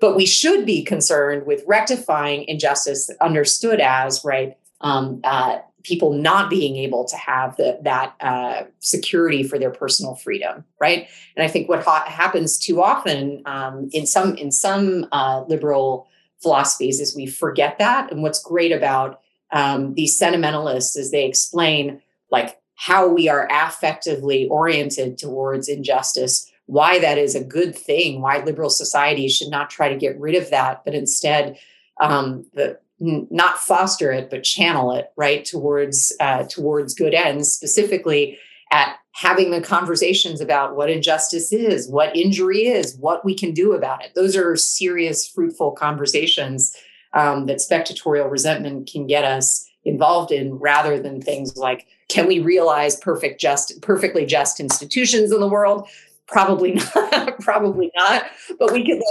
[0.00, 6.48] But we should be concerned with rectifying injustice understood as, right, um, uh, people not
[6.48, 11.06] being able to have the, that uh, security for their personal freedom, right?
[11.36, 16.08] And I think what ha- happens too often um, in some in some uh, liberal
[16.42, 18.10] philosophies is we forget that.
[18.10, 19.20] And what's great about
[19.52, 22.00] um, these sentimentalists as they explain
[22.30, 28.38] like how we are affectively oriented towards injustice why that is a good thing, why
[28.44, 31.58] liberal societies should not try to get rid of that, but instead
[32.00, 37.52] um, the, n- not foster it, but channel it right towards uh, towards good ends.
[37.52, 38.38] Specifically,
[38.70, 43.72] at having the conversations about what injustice is, what injury is, what we can do
[43.72, 44.12] about it.
[44.14, 46.76] Those are serious, fruitful conversations
[47.12, 52.38] um, that spectatorial resentment can get us involved in rather than things like can we
[52.40, 55.88] realize perfect just perfectly just institutions in the world
[56.30, 58.24] probably not probably not
[58.58, 59.02] but we could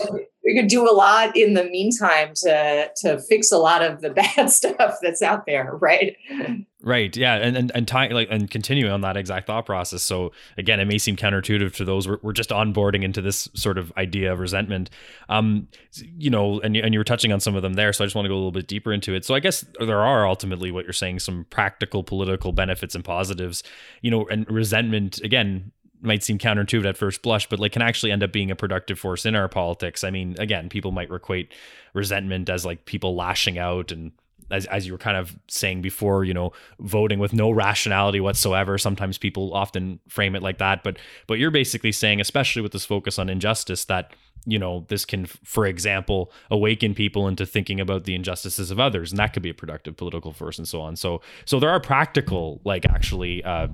[0.43, 4.09] we could do a lot in the meantime to to fix a lot of the
[4.37, 6.15] bad stuff that's out there right?
[6.81, 10.01] Right yeah and and, and tying like and continuing on that exact thought process.
[10.01, 13.77] So again it may seem counterintuitive to those we're, we're just onboarding into this sort
[13.77, 14.89] of idea of resentment.
[15.27, 18.07] Um you know and, and you were touching on some of them there so i
[18.07, 19.25] just want to go a little bit deeper into it.
[19.25, 23.61] So i guess there are ultimately what you're saying some practical political benefits and positives
[24.01, 25.71] you know and resentment again
[26.01, 28.99] might seem counterintuitive at first blush, but like can actually end up being a productive
[28.99, 30.03] force in our politics.
[30.03, 31.53] I mean, again, people might equate
[31.93, 34.11] resentment as like people lashing out and
[34.51, 38.77] as, as you were kind of saying before, you know, voting with no rationality whatsoever.
[38.77, 40.97] Sometimes people often frame it like that, but
[41.27, 44.13] but you're basically saying, especially with this focus on injustice, that
[44.45, 49.11] you know this can, for example, awaken people into thinking about the injustices of others,
[49.11, 50.95] and that could be a productive political force, and so on.
[50.95, 53.67] So so there are practical, like actually, uh,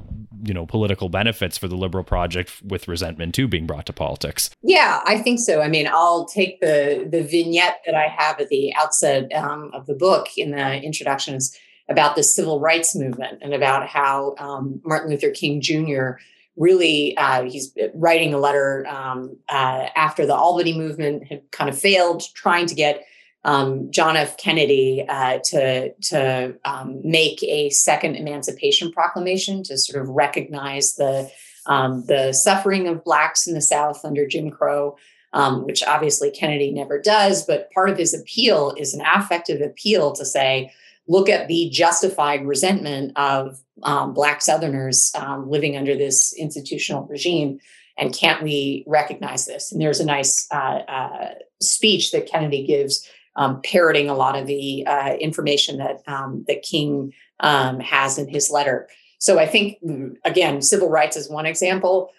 [0.44, 4.50] you know, political benefits for the liberal project with resentment too being brought to politics.
[4.62, 5.62] Yeah, I think so.
[5.62, 9.86] I mean, I'll take the the vignette that I have at the outset um, of
[9.86, 11.58] the book in the uh, introductions
[11.90, 16.18] about the civil rights movement and about how um, Martin Luther King Jr.
[16.58, 21.78] really uh, he's writing a letter um, uh, after the Albany movement had kind of
[21.78, 23.06] failed, trying to get
[23.44, 24.38] um, John F.
[24.38, 31.30] Kennedy uh, to to um, make a second Emancipation Proclamation to sort of recognize the
[31.68, 34.96] um, the suffering of blacks in the South under Jim Crow
[35.36, 37.46] um, which obviously Kennedy never does.
[37.46, 40.74] But part of his appeal is an affective appeal to say,
[41.08, 47.60] look at the justified resentment of um, Black Southerners um, living under this institutional regime.
[47.98, 49.72] And can't we recognize this?
[49.72, 51.30] And there's a nice uh, uh,
[51.62, 56.62] speech that Kennedy gives, um, parroting a lot of the uh, information that um, that
[56.62, 58.88] King um, has in his letter.
[59.20, 59.78] So I think
[60.24, 62.12] again, civil rights is one example.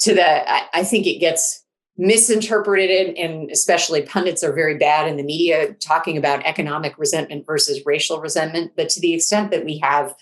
[0.00, 1.64] To the, I, I think it gets
[1.98, 7.44] misinterpreted it, and especially pundits are very bad in the media talking about economic resentment
[7.44, 8.72] versus racial resentment.
[8.76, 10.14] But to the extent that we have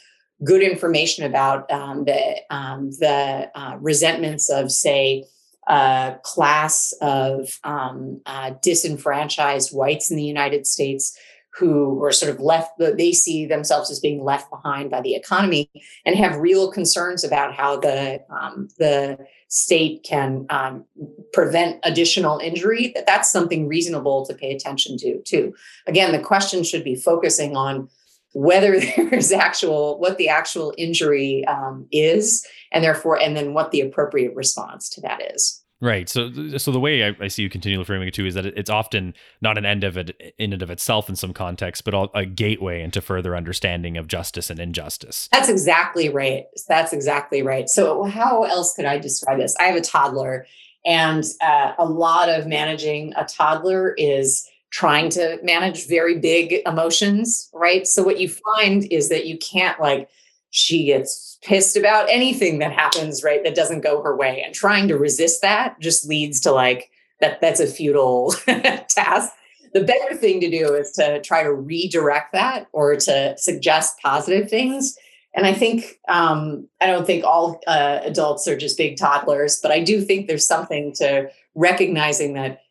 [0.43, 5.25] good information about um, the um, the uh, resentments of say
[5.69, 11.17] a class of um, uh, disenfranchised whites in the United States
[11.59, 15.71] who were sort of left they see themselves as being left behind by the economy
[16.05, 19.19] and have real concerns about how the um, the
[19.49, 20.85] state can um,
[21.33, 25.55] prevent additional injury, that that's something reasonable to pay attention to too.
[25.87, 27.89] Again, the question should be focusing on
[28.35, 33.81] whether there's actual what the actual injury um, is, and therefore, and then what the
[33.81, 35.63] appropriate response to that is.
[35.81, 36.09] Right.
[36.09, 38.71] So, so the way I, I, see you continually framing it too is that it's
[38.71, 39.13] often
[39.43, 42.81] not an end of it in and of itself in some context, but a gateway
[42.81, 45.29] into further understanding of justice and injustice.
[45.33, 46.45] That's exactly right.
[46.67, 47.69] That's exactly right.
[47.69, 49.55] So, how else could I describe this?
[49.61, 50.47] I have a toddler,
[50.87, 57.51] and uh, a lot of managing a toddler is trying to manage very big emotions,
[57.53, 57.87] right?
[57.87, 60.09] So, what you find is that you can't like
[60.51, 63.43] she gets pissed about anything that happens, right?
[63.45, 64.43] That doesn't go her way.
[64.45, 66.91] And trying to resist that just leads to like
[67.21, 68.33] that that's a futile
[68.89, 69.33] task.
[69.73, 74.51] The better thing to do is to try to redirect that or to suggest positive
[74.51, 74.97] things.
[75.35, 79.71] And I think um, I don't think all uh, adults are just big toddlers, but
[79.71, 82.63] I do think there's something to recognizing that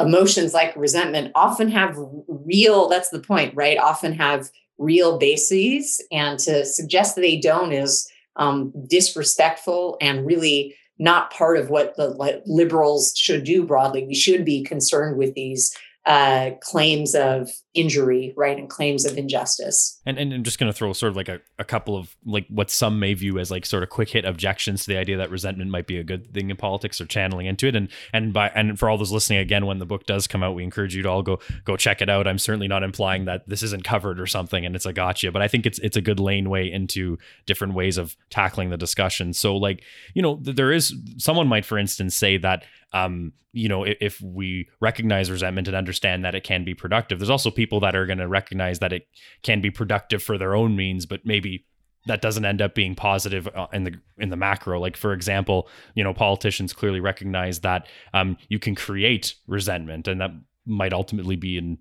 [0.00, 2.88] emotions like resentment often have real.
[2.88, 3.78] That's the point, right?
[3.78, 10.74] Often have real bases, and to suggest that they don't is um, disrespectful and really
[10.98, 14.06] not part of what the liberals should do broadly.
[14.06, 15.76] We should be concerned with these
[16.06, 20.00] uh, claims of injury, right, and claims of injustice.
[20.04, 22.46] And and I'm just going to throw sort of like a, a couple of like
[22.48, 25.30] what some may view as like sort of quick hit objections to the idea that
[25.30, 27.74] resentment might be a good thing in politics or channeling into it.
[27.74, 30.54] And and by and for all those listening again, when the book does come out,
[30.54, 32.28] we encourage you to all go go check it out.
[32.28, 35.40] I'm certainly not implying that this isn't covered or something and it's a gotcha, but
[35.40, 39.32] I think it's it's a good laneway into different ways of tackling the discussion.
[39.32, 39.82] So like
[40.12, 42.64] you know there is someone might for instance say that
[42.94, 47.18] um, you know, if, if, we recognize resentment and understand that it can be productive,
[47.18, 49.06] there's also people that are going to recognize that it
[49.42, 51.66] can be productive for their own means, but maybe
[52.06, 54.80] that doesn't end up being positive uh, in the in the macro.
[54.80, 60.20] Like for example, you know, politicians clearly recognize that um, you can create resentment, and
[60.20, 60.30] that
[60.66, 61.78] might ultimately be in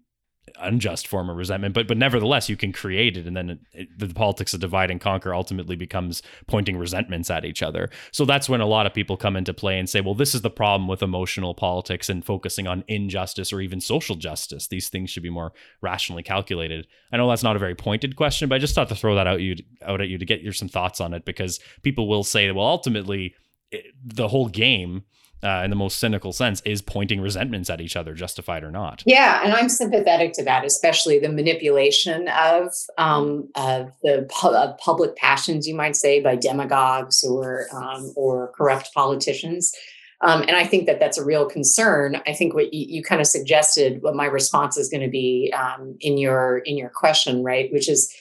[0.59, 3.87] unjust form of resentment but but nevertheless you can create it and then it, it,
[3.97, 7.89] the politics of divide and conquer ultimately becomes pointing resentments at each other.
[8.11, 10.41] So that's when a lot of people come into play and say well this is
[10.41, 14.67] the problem with emotional politics and focusing on injustice or even social justice.
[14.67, 16.87] These things should be more rationally calculated.
[17.11, 19.27] I know that's not a very pointed question but i just thought to throw that
[19.27, 22.23] out you out at you to get your some thoughts on it because people will
[22.23, 23.33] say well ultimately
[23.71, 25.03] it, the whole game
[25.43, 29.03] uh, in the most cynical sense, is pointing resentments at each other, justified or not.
[29.05, 34.77] Yeah, and I'm sympathetic to that, especially the manipulation of um, of the pu- of
[34.77, 39.73] public passions, you might say, by demagogues or um, or corrupt politicians.
[40.21, 42.21] Um, and I think that that's a real concern.
[42.25, 45.53] I think what you, you kind of suggested, what my response is going to be
[45.53, 48.13] um, in your in your question, right, which is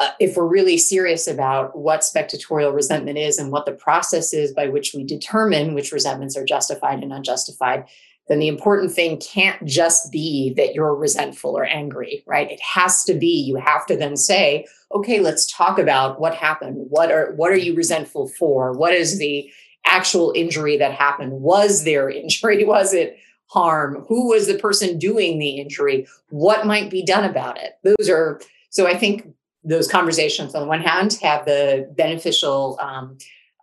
[0.00, 4.52] uh, if we're really serious about what spectatorial resentment is and what the process is
[4.52, 7.84] by which we determine which resentments are justified and unjustified,
[8.28, 12.50] then the important thing can't just be that you're resentful or angry, right?
[12.50, 16.76] It has to be, you have to then say, okay, let's talk about what happened.
[16.88, 18.72] What are what are you resentful for?
[18.72, 19.50] What is the
[19.84, 21.32] actual injury that happened?
[21.32, 22.64] Was there injury?
[22.72, 24.04] Was it harm?
[24.08, 26.06] Who was the person doing the injury?
[26.30, 27.72] What might be done about it?
[27.84, 28.40] Those are
[28.70, 29.28] so I think
[29.64, 33.16] those conversations on the one hand have the beneficial um,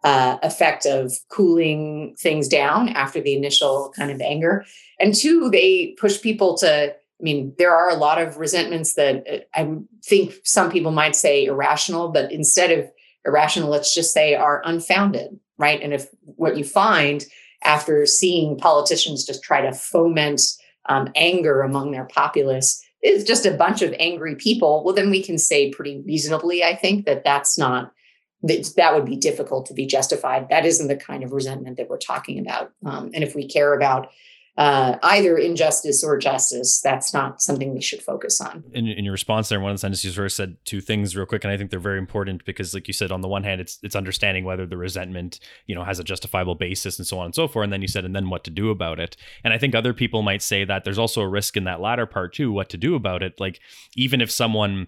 [0.03, 4.65] uh, effect of cooling things down after the initial kind of anger.
[4.99, 9.27] And two they push people to i mean there are a lot of resentments that
[9.29, 9.69] uh, i
[10.05, 12.89] think some people might say irrational but instead of
[13.25, 15.81] irrational let's just say are unfounded right?
[15.81, 17.23] And if what you find
[17.63, 20.41] after seeing politicians just try to foment
[20.87, 25.23] um, anger among their populace is just a bunch of angry people, well, then we
[25.23, 27.93] can say pretty reasonably, I think, that that's not,
[28.43, 30.49] that, that would be difficult to be justified.
[30.49, 32.71] That isn't the kind of resentment that we're talking about.
[32.85, 34.09] Um, and if we care about
[34.59, 38.61] uh, either injustice or justice, that's not something we should focus on.
[38.73, 41.15] In, in your response there, one of the sentences you sort of said two things
[41.15, 43.45] real quick, and I think they're very important because, like you said, on the one
[43.45, 47.19] hand, it's it's understanding whether the resentment, you know, has a justifiable basis and so
[47.19, 49.15] on and so forth, and then you said, and then what to do about it.
[49.45, 52.05] And I think other people might say that there's also a risk in that latter
[52.05, 53.39] part too, what to do about it.
[53.39, 53.61] Like
[53.95, 54.87] even if someone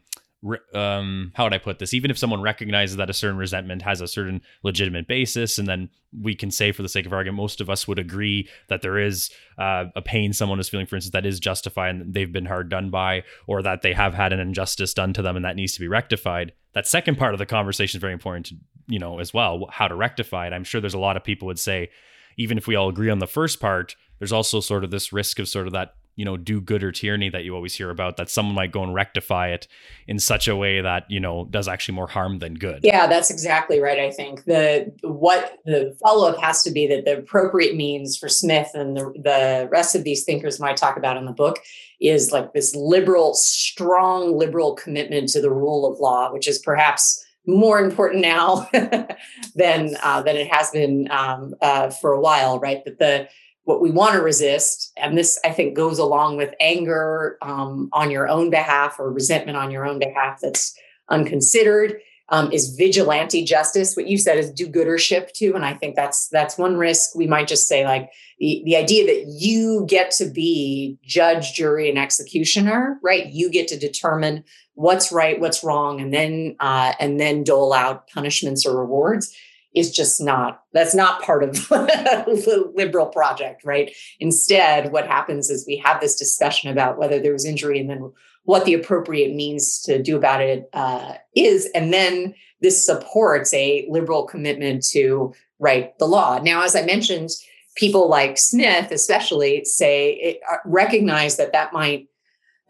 [0.74, 1.94] um how would i put this?
[1.94, 5.90] Even if someone recognizes that a certain resentment has a certain legitimate basis and then
[6.20, 8.98] we can say for the sake of argument most of us would agree that there
[8.98, 12.46] is uh, a pain someone is feeling for instance that is justified and they've been
[12.46, 15.56] hard done by or that they have had an injustice done to them and that
[15.56, 16.52] needs to be rectified.
[16.74, 18.56] That second part of the conversation is very important to
[18.88, 20.54] you know as well how to rectify it.
[20.54, 21.90] I'm sure there's a lot of people would say
[22.38, 25.40] even if we all agree on the first part there's also sort of this risk
[25.40, 28.16] of sort of that you know do good or tyranny that you always hear about
[28.18, 29.68] that someone might go and rectify it
[30.08, 32.82] in such a way that you know does actually more harm than good.
[32.84, 34.44] Yeah that's exactly right i think.
[34.44, 39.12] The what the follow-up has to be that the appropriate means for smith and the,
[39.16, 41.58] the rest of these thinkers might talk about in the book
[42.00, 47.26] is like this liberal strong liberal commitment to the rule of law which is perhaps
[47.48, 48.70] more important now
[49.56, 52.86] than uh, than it has been um, uh, for a while right?
[52.86, 53.28] That the
[53.64, 58.12] what we want to resist and this i think goes along with anger um, on
[58.12, 60.76] your own behalf or resentment on your own behalf that's
[61.10, 62.00] unconsidered
[62.32, 63.96] um, is vigilante justice.
[63.96, 67.16] What you said is do-goodership too and i think that's that's one risk.
[67.16, 68.10] We might just say like
[68.40, 73.28] the, the idea that you get to be judge jury and executioner right?
[73.28, 74.44] You get to determine
[74.74, 79.36] what's right what's wrong and then uh, and then dole out punishments or rewards
[79.76, 83.96] is just not that's not part of the liberal project right?
[84.20, 88.12] Instead what happens is we have this discussion about whether there was injury and then
[88.44, 93.86] what the appropriate means to do about it uh, is, and then this supports a
[93.90, 96.40] liberal commitment to write the law.
[96.40, 97.30] Now as i mentioned
[97.76, 102.08] people like smith especially say it, uh, recognize that that might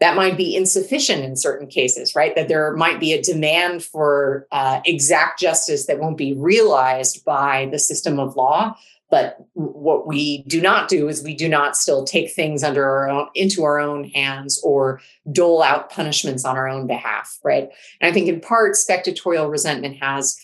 [0.02, 2.34] that might be insufficient in certain cases, right?
[2.34, 7.68] That there might be a demand for uh, exact justice that won't be realized by
[7.70, 8.76] the system of law.
[9.12, 13.08] But what we do not do is we do not still take things under our
[13.08, 15.00] own into our own hands or
[15.30, 17.68] dole out punishments on our own behalf, right?
[18.00, 20.36] And I think in part, spectatorial resentment has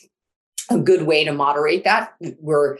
[0.70, 2.14] a good way to moderate that.
[2.38, 2.78] We're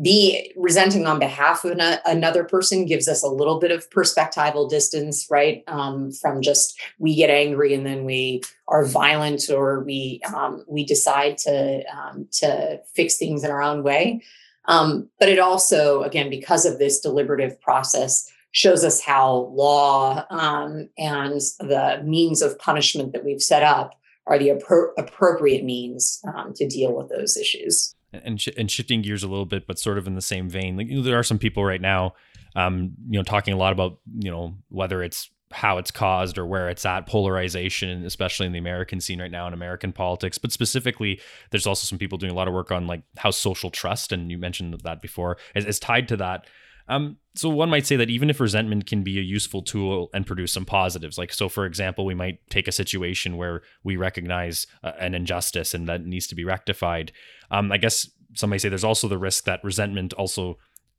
[0.00, 4.68] be resenting on behalf of an, another person gives us a little bit of perspectival
[4.68, 5.62] distance right?
[5.66, 10.84] Um, from just we get angry and then we are violent or we um, we
[10.84, 14.22] decide to um, to fix things in our own way.
[14.66, 20.88] Um, but it also again because of this deliberative process shows us how law um,
[20.96, 26.54] and the means of punishment that we've set up are the appro- appropriate means um,
[26.54, 29.98] to deal with those issues and sh- and shifting gears a little bit, but sort
[29.98, 30.76] of in the same vein.
[30.76, 32.14] Like you know, there are some people right now,
[32.54, 36.44] um, you know, talking a lot about you know whether it's how it's caused or
[36.44, 40.50] where it's at polarization especially in the american scene right now in american politics but
[40.50, 44.10] specifically there's also some people doing a lot of work on like how social trust
[44.10, 46.44] and you mentioned that before is, is tied to that
[46.88, 50.26] um, so one might say that even if resentment can be a useful tool and
[50.26, 54.66] produce some positives, like so, for example, we might take a situation where we recognize
[54.82, 57.12] uh, an injustice and that needs to be rectified.
[57.50, 60.58] Um, I guess some may say there's also the risk that resentment also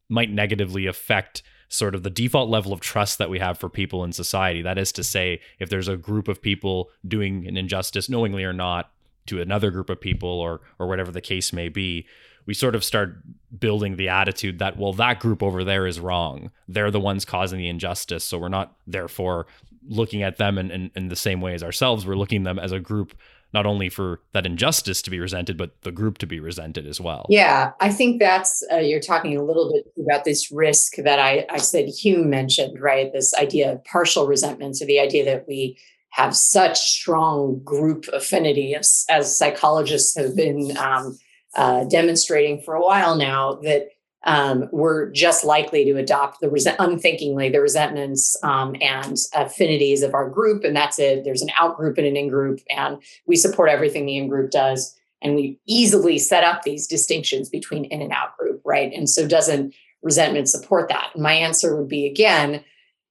[0.10, 4.04] might negatively affect sort of the default level of trust that we have for people
[4.04, 4.62] in society.
[4.62, 8.54] That is to say, if there's a group of people doing an injustice, knowingly or
[8.54, 8.92] not,
[9.28, 12.08] to another group of people or or whatever the case may be,
[12.46, 13.18] we sort of start
[13.58, 16.52] building the attitude that well that group over there is wrong.
[16.68, 19.48] They're the ones causing the injustice, so we're not therefore
[19.88, 22.06] looking at them in, in, in the same way as ourselves.
[22.06, 23.16] We're looking at them as a group
[23.56, 27.00] not only for that injustice to be resented, but the group to be resented as
[27.00, 27.26] well.
[27.30, 31.46] Yeah, I think that's, uh, you're talking a little bit about this risk that I,
[31.50, 33.12] I said Hume mentioned, right?
[33.14, 34.76] This idea of partial resentment.
[34.76, 35.78] So the idea that we
[36.10, 41.18] have such strong group affinity, as, as psychologists have been um,
[41.56, 43.88] uh, demonstrating for a while now, that
[44.26, 50.14] um, we're just likely to adopt the resent unthinkingly the resentments um, and affinities of
[50.16, 51.24] our group, and that's it.
[51.24, 52.98] There's an out group and an in group, and
[53.28, 57.86] we support everything the in group does, and we easily set up these distinctions between
[57.86, 58.92] in and out group, right?
[58.94, 61.12] And so, doesn't resentment support that?
[61.16, 62.64] my answer would be again.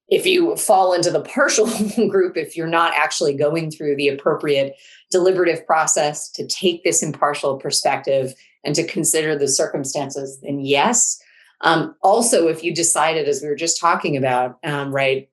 [0.07, 1.65] If you fall into the partial
[2.09, 4.75] group, if you're not actually going through the appropriate
[5.09, 8.35] deliberative process to take this impartial perspective
[8.65, 11.21] and to consider the circumstances, then yes.
[11.61, 15.29] Um, also, if you decided, as we were just talking about, um, right,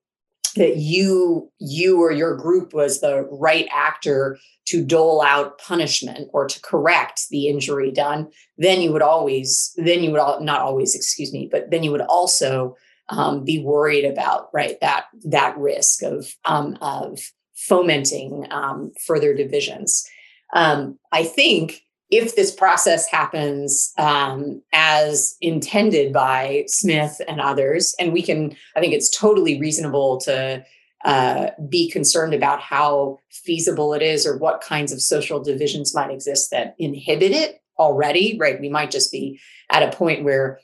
[0.57, 6.47] that you you or your group was the right actor to dole out punishment or
[6.47, 8.29] to correct the injury done,
[8.59, 11.91] then you would always, then you would all, not always, excuse me, but then you
[11.91, 12.77] would also
[13.09, 17.19] um, be worried about right that that risk of um, of
[17.55, 20.07] fomenting um, further divisions.
[20.55, 28.13] Um, I think if this process happens um, as intended by Smith and others, and
[28.13, 30.63] we can, I think it's totally reasonable to
[31.07, 36.11] uh, be concerned about how feasible it is or what kinds of social divisions might
[36.11, 38.61] exist that inhibit it already, right?
[38.61, 39.41] We might just be
[39.71, 40.61] at a point where,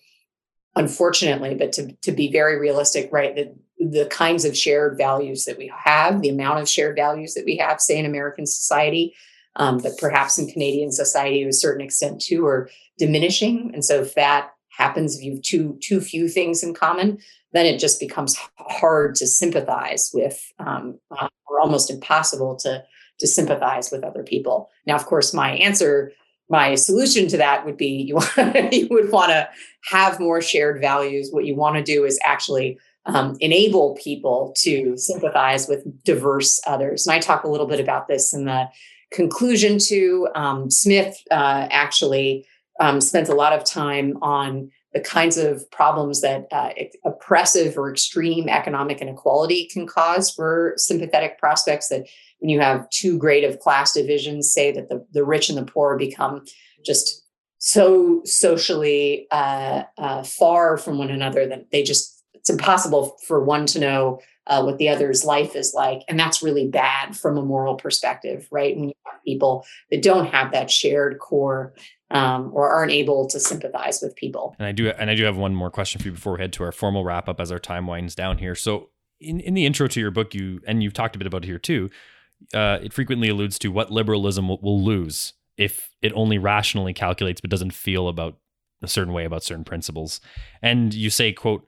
[0.77, 5.57] unfortunately, but to, to be very realistic, right, that the kinds of shared values that
[5.57, 9.15] we have, the amount of shared values that we have, say in American society,
[9.59, 13.71] um, but perhaps in Canadian society to a certain extent too, are diminishing.
[13.75, 17.19] And so if that happens, if you have too too few things in common,
[17.53, 22.83] then it just becomes hard to sympathize with, um, uh, or almost impossible to
[23.19, 24.71] to sympathize with other people.
[24.87, 26.13] Now, of course, my answer,
[26.49, 28.33] my solution to that would be you want,
[28.73, 29.49] you would want to
[29.91, 31.31] have more shared values.
[31.33, 37.07] What you want to do is actually um, enable people to sympathize with diverse others.
[37.07, 38.69] And I talk a little bit about this in the
[39.11, 40.29] conclusion to.
[40.35, 42.47] Um, Smith uh, actually
[42.81, 46.71] um, spent a lot of time on the kinds of problems that uh,
[47.05, 51.89] oppressive or extreme economic inequality can cause for sympathetic prospects.
[51.89, 52.07] That
[52.39, 55.65] when you have too great of class divisions, say that the, the rich and the
[55.65, 56.45] poor become
[56.85, 57.25] just
[57.59, 63.67] so socially uh, uh, far from one another that they just it's impossible for one
[63.67, 66.03] to know uh, what the other's life is like.
[66.09, 68.75] And that's really bad from a moral perspective, right?
[68.75, 71.75] When you have people that don't have that shared core
[72.11, 74.57] um, or aren't able to sympathize with people.
[74.59, 76.55] And I do, and I do have one more question for you before we head
[76.55, 78.55] to our formal wrap up as our time winds down here.
[78.55, 78.89] So,
[79.21, 81.47] in, in the intro to your book, you and you've talked a bit about it
[81.47, 81.91] here too.
[82.55, 87.41] Uh, it frequently alludes to what liberalism will, will lose if it only rationally calculates
[87.41, 88.39] but doesn't feel about
[88.81, 90.21] a certain way about certain principles.
[90.63, 91.68] And you say, "quote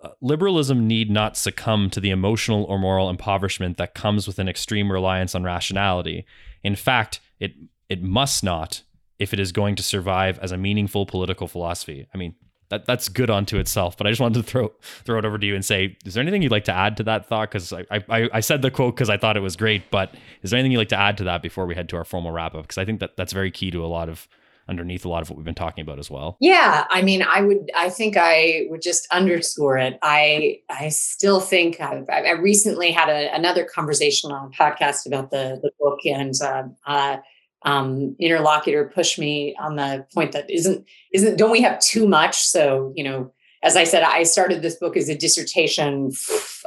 [0.00, 4.48] Uh, liberalism need not succumb to the emotional or moral impoverishment that comes with an
[4.48, 6.24] extreme reliance on rationality.
[6.62, 7.54] In fact, it
[7.88, 8.82] it must not
[9.18, 12.06] if it is going to survive as a meaningful political philosophy.
[12.14, 12.36] I mean,
[12.68, 13.96] that that's good unto itself.
[13.96, 14.72] But I just wanted to throw
[15.04, 17.02] throw it over to you and say, is there anything you'd like to add to
[17.04, 17.50] that thought?
[17.50, 20.50] Because I, I I said the quote because I thought it was great, but is
[20.50, 22.54] there anything you'd like to add to that before we head to our formal wrap
[22.54, 22.62] up?
[22.62, 24.28] Because I think that that's very key to a lot of
[24.68, 26.36] underneath a lot of what we've been talking about as well.
[26.40, 29.98] Yeah, I mean, I would, I think I would just underscore it.
[30.02, 35.30] I, I still think I've, i recently had a, another conversation on a podcast about
[35.30, 37.16] the the book, and uh, uh,
[37.62, 42.36] um, interlocutor pushed me on the point that isn't isn't don't we have too much?
[42.42, 46.12] So you know, as I said, I started this book as a dissertation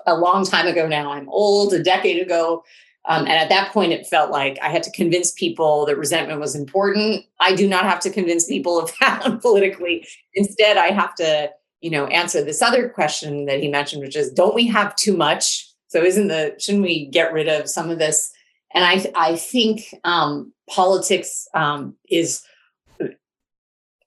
[0.05, 0.87] a long time ago.
[0.87, 2.63] Now I'm old, a decade ago.
[3.05, 6.39] Um, and at that point, it felt like I had to convince people that resentment
[6.39, 7.25] was important.
[7.39, 10.07] I do not have to convince people of that politically.
[10.35, 11.49] Instead, I have to,
[11.81, 15.17] you know, answer this other question that he mentioned, which is, don't we have too
[15.17, 15.67] much?
[15.87, 18.31] So isn't the shouldn't we get rid of some of this?
[18.73, 22.43] And I I think um, politics um, is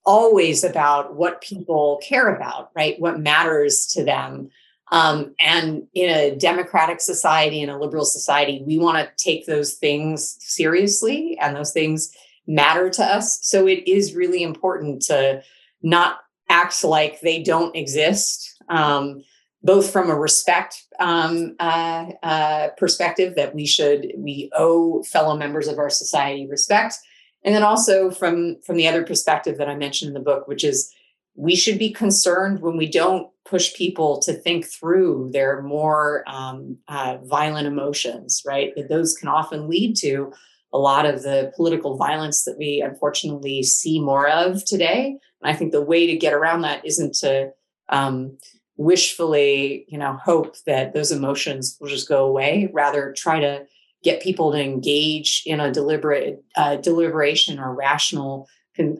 [0.06, 2.98] always about what people care about, right?
[3.00, 4.50] What matters to them.
[4.92, 9.74] Um, and in a democratic society, in a liberal society, we want to take those
[9.74, 12.14] things seriously, and those things
[12.46, 13.38] matter to us.
[13.42, 15.42] So it is really important to
[15.82, 19.24] not act like they don't exist, um,
[19.62, 25.68] both from a respect um, uh, uh, perspective that we should we owe fellow members
[25.68, 26.96] of our society respect,
[27.42, 30.64] and then also from from the other perspective that I mentioned in the book, which
[30.64, 30.92] is
[31.34, 36.78] we should be concerned when we don't push people to think through their more um,
[36.88, 38.72] uh, violent emotions, right?
[38.76, 40.32] That those can often lead to
[40.72, 45.16] a lot of the political violence that we unfortunately see more of today.
[45.42, 47.52] And I think the way to get around that isn't to
[47.90, 48.36] um,
[48.76, 52.70] wishfully, you know, hope that those emotions will just go away.
[52.72, 53.64] Rather, try to
[54.02, 58.48] get people to engage in a deliberate uh, deliberation or rational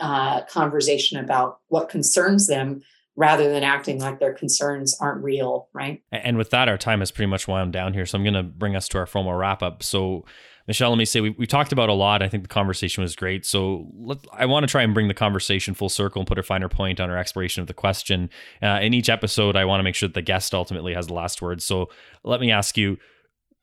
[0.00, 2.82] uh, conversation about what concerns them
[3.16, 6.02] rather than acting like their concerns aren't real, right?
[6.10, 8.06] And with that, our time has pretty much wound down here.
[8.06, 9.82] So I'm going to bring us to our formal wrap up.
[9.82, 10.24] So,
[10.66, 12.22] Michelle, let me say we, we talked about a lot.
[12.22, 13.46] I think the conversation was great.
[13.46, 16.42] So let, I want to try and bring the conversation full circle and put a
[16.42, 18.30] finer point on our exploration of the question.
[18.62, 21.14] Uh, in each episode, I want to make sure that the guest ultimately has the
[21.14, 21.62] last word.
[21.62, 21.90] So
[22.24, 22.98] let me ask you,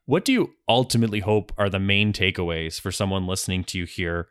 [0.06, 4.28] what do you ultimately hope are the main takeaways for someone listening to you here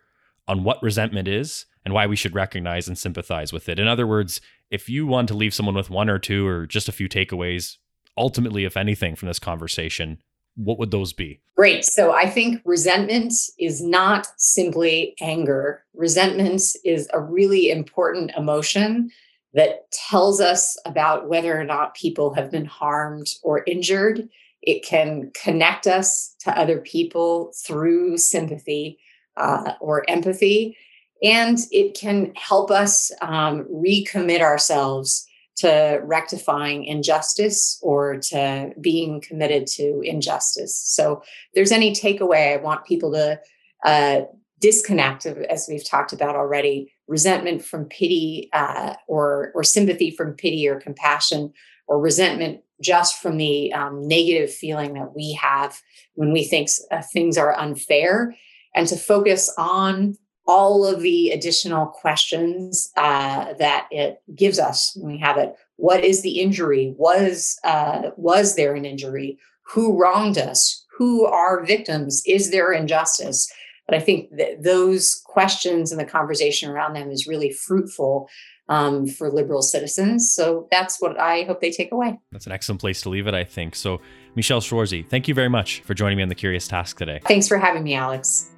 [0.49, 3.79] on what resentment is and why we should recognize and sympathize with it.
[3.79, 4.41] In other words,
[4.71, 7.77] if you want to leave someone with one or two or just a few takeaways,
[8.17, 10.23] ultimately, if anything, from this conversation,
[10.55, 11.41] what would those be?
[11.57, 11.85] Great.
[11.85, 15.85] So I think resentment is not simply anger.
[15.95, 19.11] Resentment is a really important emotion
[19.55, 24.29] that tells us about whether or not people have been harmed or injured.
[24.63, 28.99] It can connect us to other people through sympathy
[29.37, 30.77] uh, or empathy
[31.23, 39.67] and it can help us um, recommit ourselves to rectifying injustice or to being committed
[39.67, 40.75] to injustice.
[40.75, 41.23] So,
[41.55, 43.41] there's any takeaway, I want people to
[43.85, 44.23] uh,
[44.61, 50.69] disconnect, as we've talked about already, resentment from pity uh, or or sympathy from pity
[50.69, 51.53] or compassion,
[51.89, 55.79] or resentment just from the um, negative feeling that we have
[56.15, 58.35] when we think uh, things are unfair,
[58.75, 60.17] and to focus on
[60.51, 65.55] all of the additional questions uh, that it gives us when we have it.
[65.77, 66.93] What is the injury?
[66.99, 69.39] Was uh, was there an injury?
[69.73, 70.85] Who wronged us?
[70.99, 72.23] Who are victims?
[72.27, 73.49] Is there injustice?
[73.87, 78.29] But I think that those questions and the conversation around them is really fruitful
[78.69, 80.35] um, for liberal citizens.
[80.35, 82.19] So that's what I hope they take away.
[82.33, 83.77] That's an excellent place to leave it, I think.
[83.77, 84.01] So,
[84.35, 87.21] Michelle Schwarze, thank you very much for joining me on the Curious Task today.
[87.25, 88.51] Thanks for having me, Alex.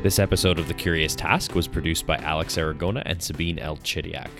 [0.00, 3.76] This episode of The Curious Task was produced by Alex Aragona and Sabine L.
[3.78, 4.30] Chidiak.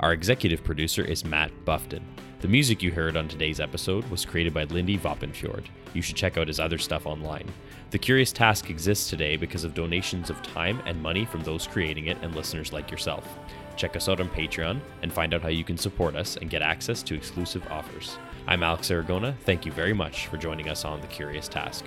[0.00, 2.02] Our executive producer is Matt Buffton.
[2.40, 5.66] The music you heard on today's episode was created by Lindy Vopnfjord.
[5.92, 7.46] You should check out his other stuff online.
[7.90, 12.06] The Curious Task exists today because of donations of time and money from those creating
[12.06, 13.38] it and listeners like yourself.
[13.76, 16.62] Check us out on Patreon and find out how you can support us and get
[16.62, 18.16] access to exclusive offers.
[18.46, 19.36] I'm Alex Aragona.
[19.40, 21.84] Thank you very much for joining us on The Curious Task.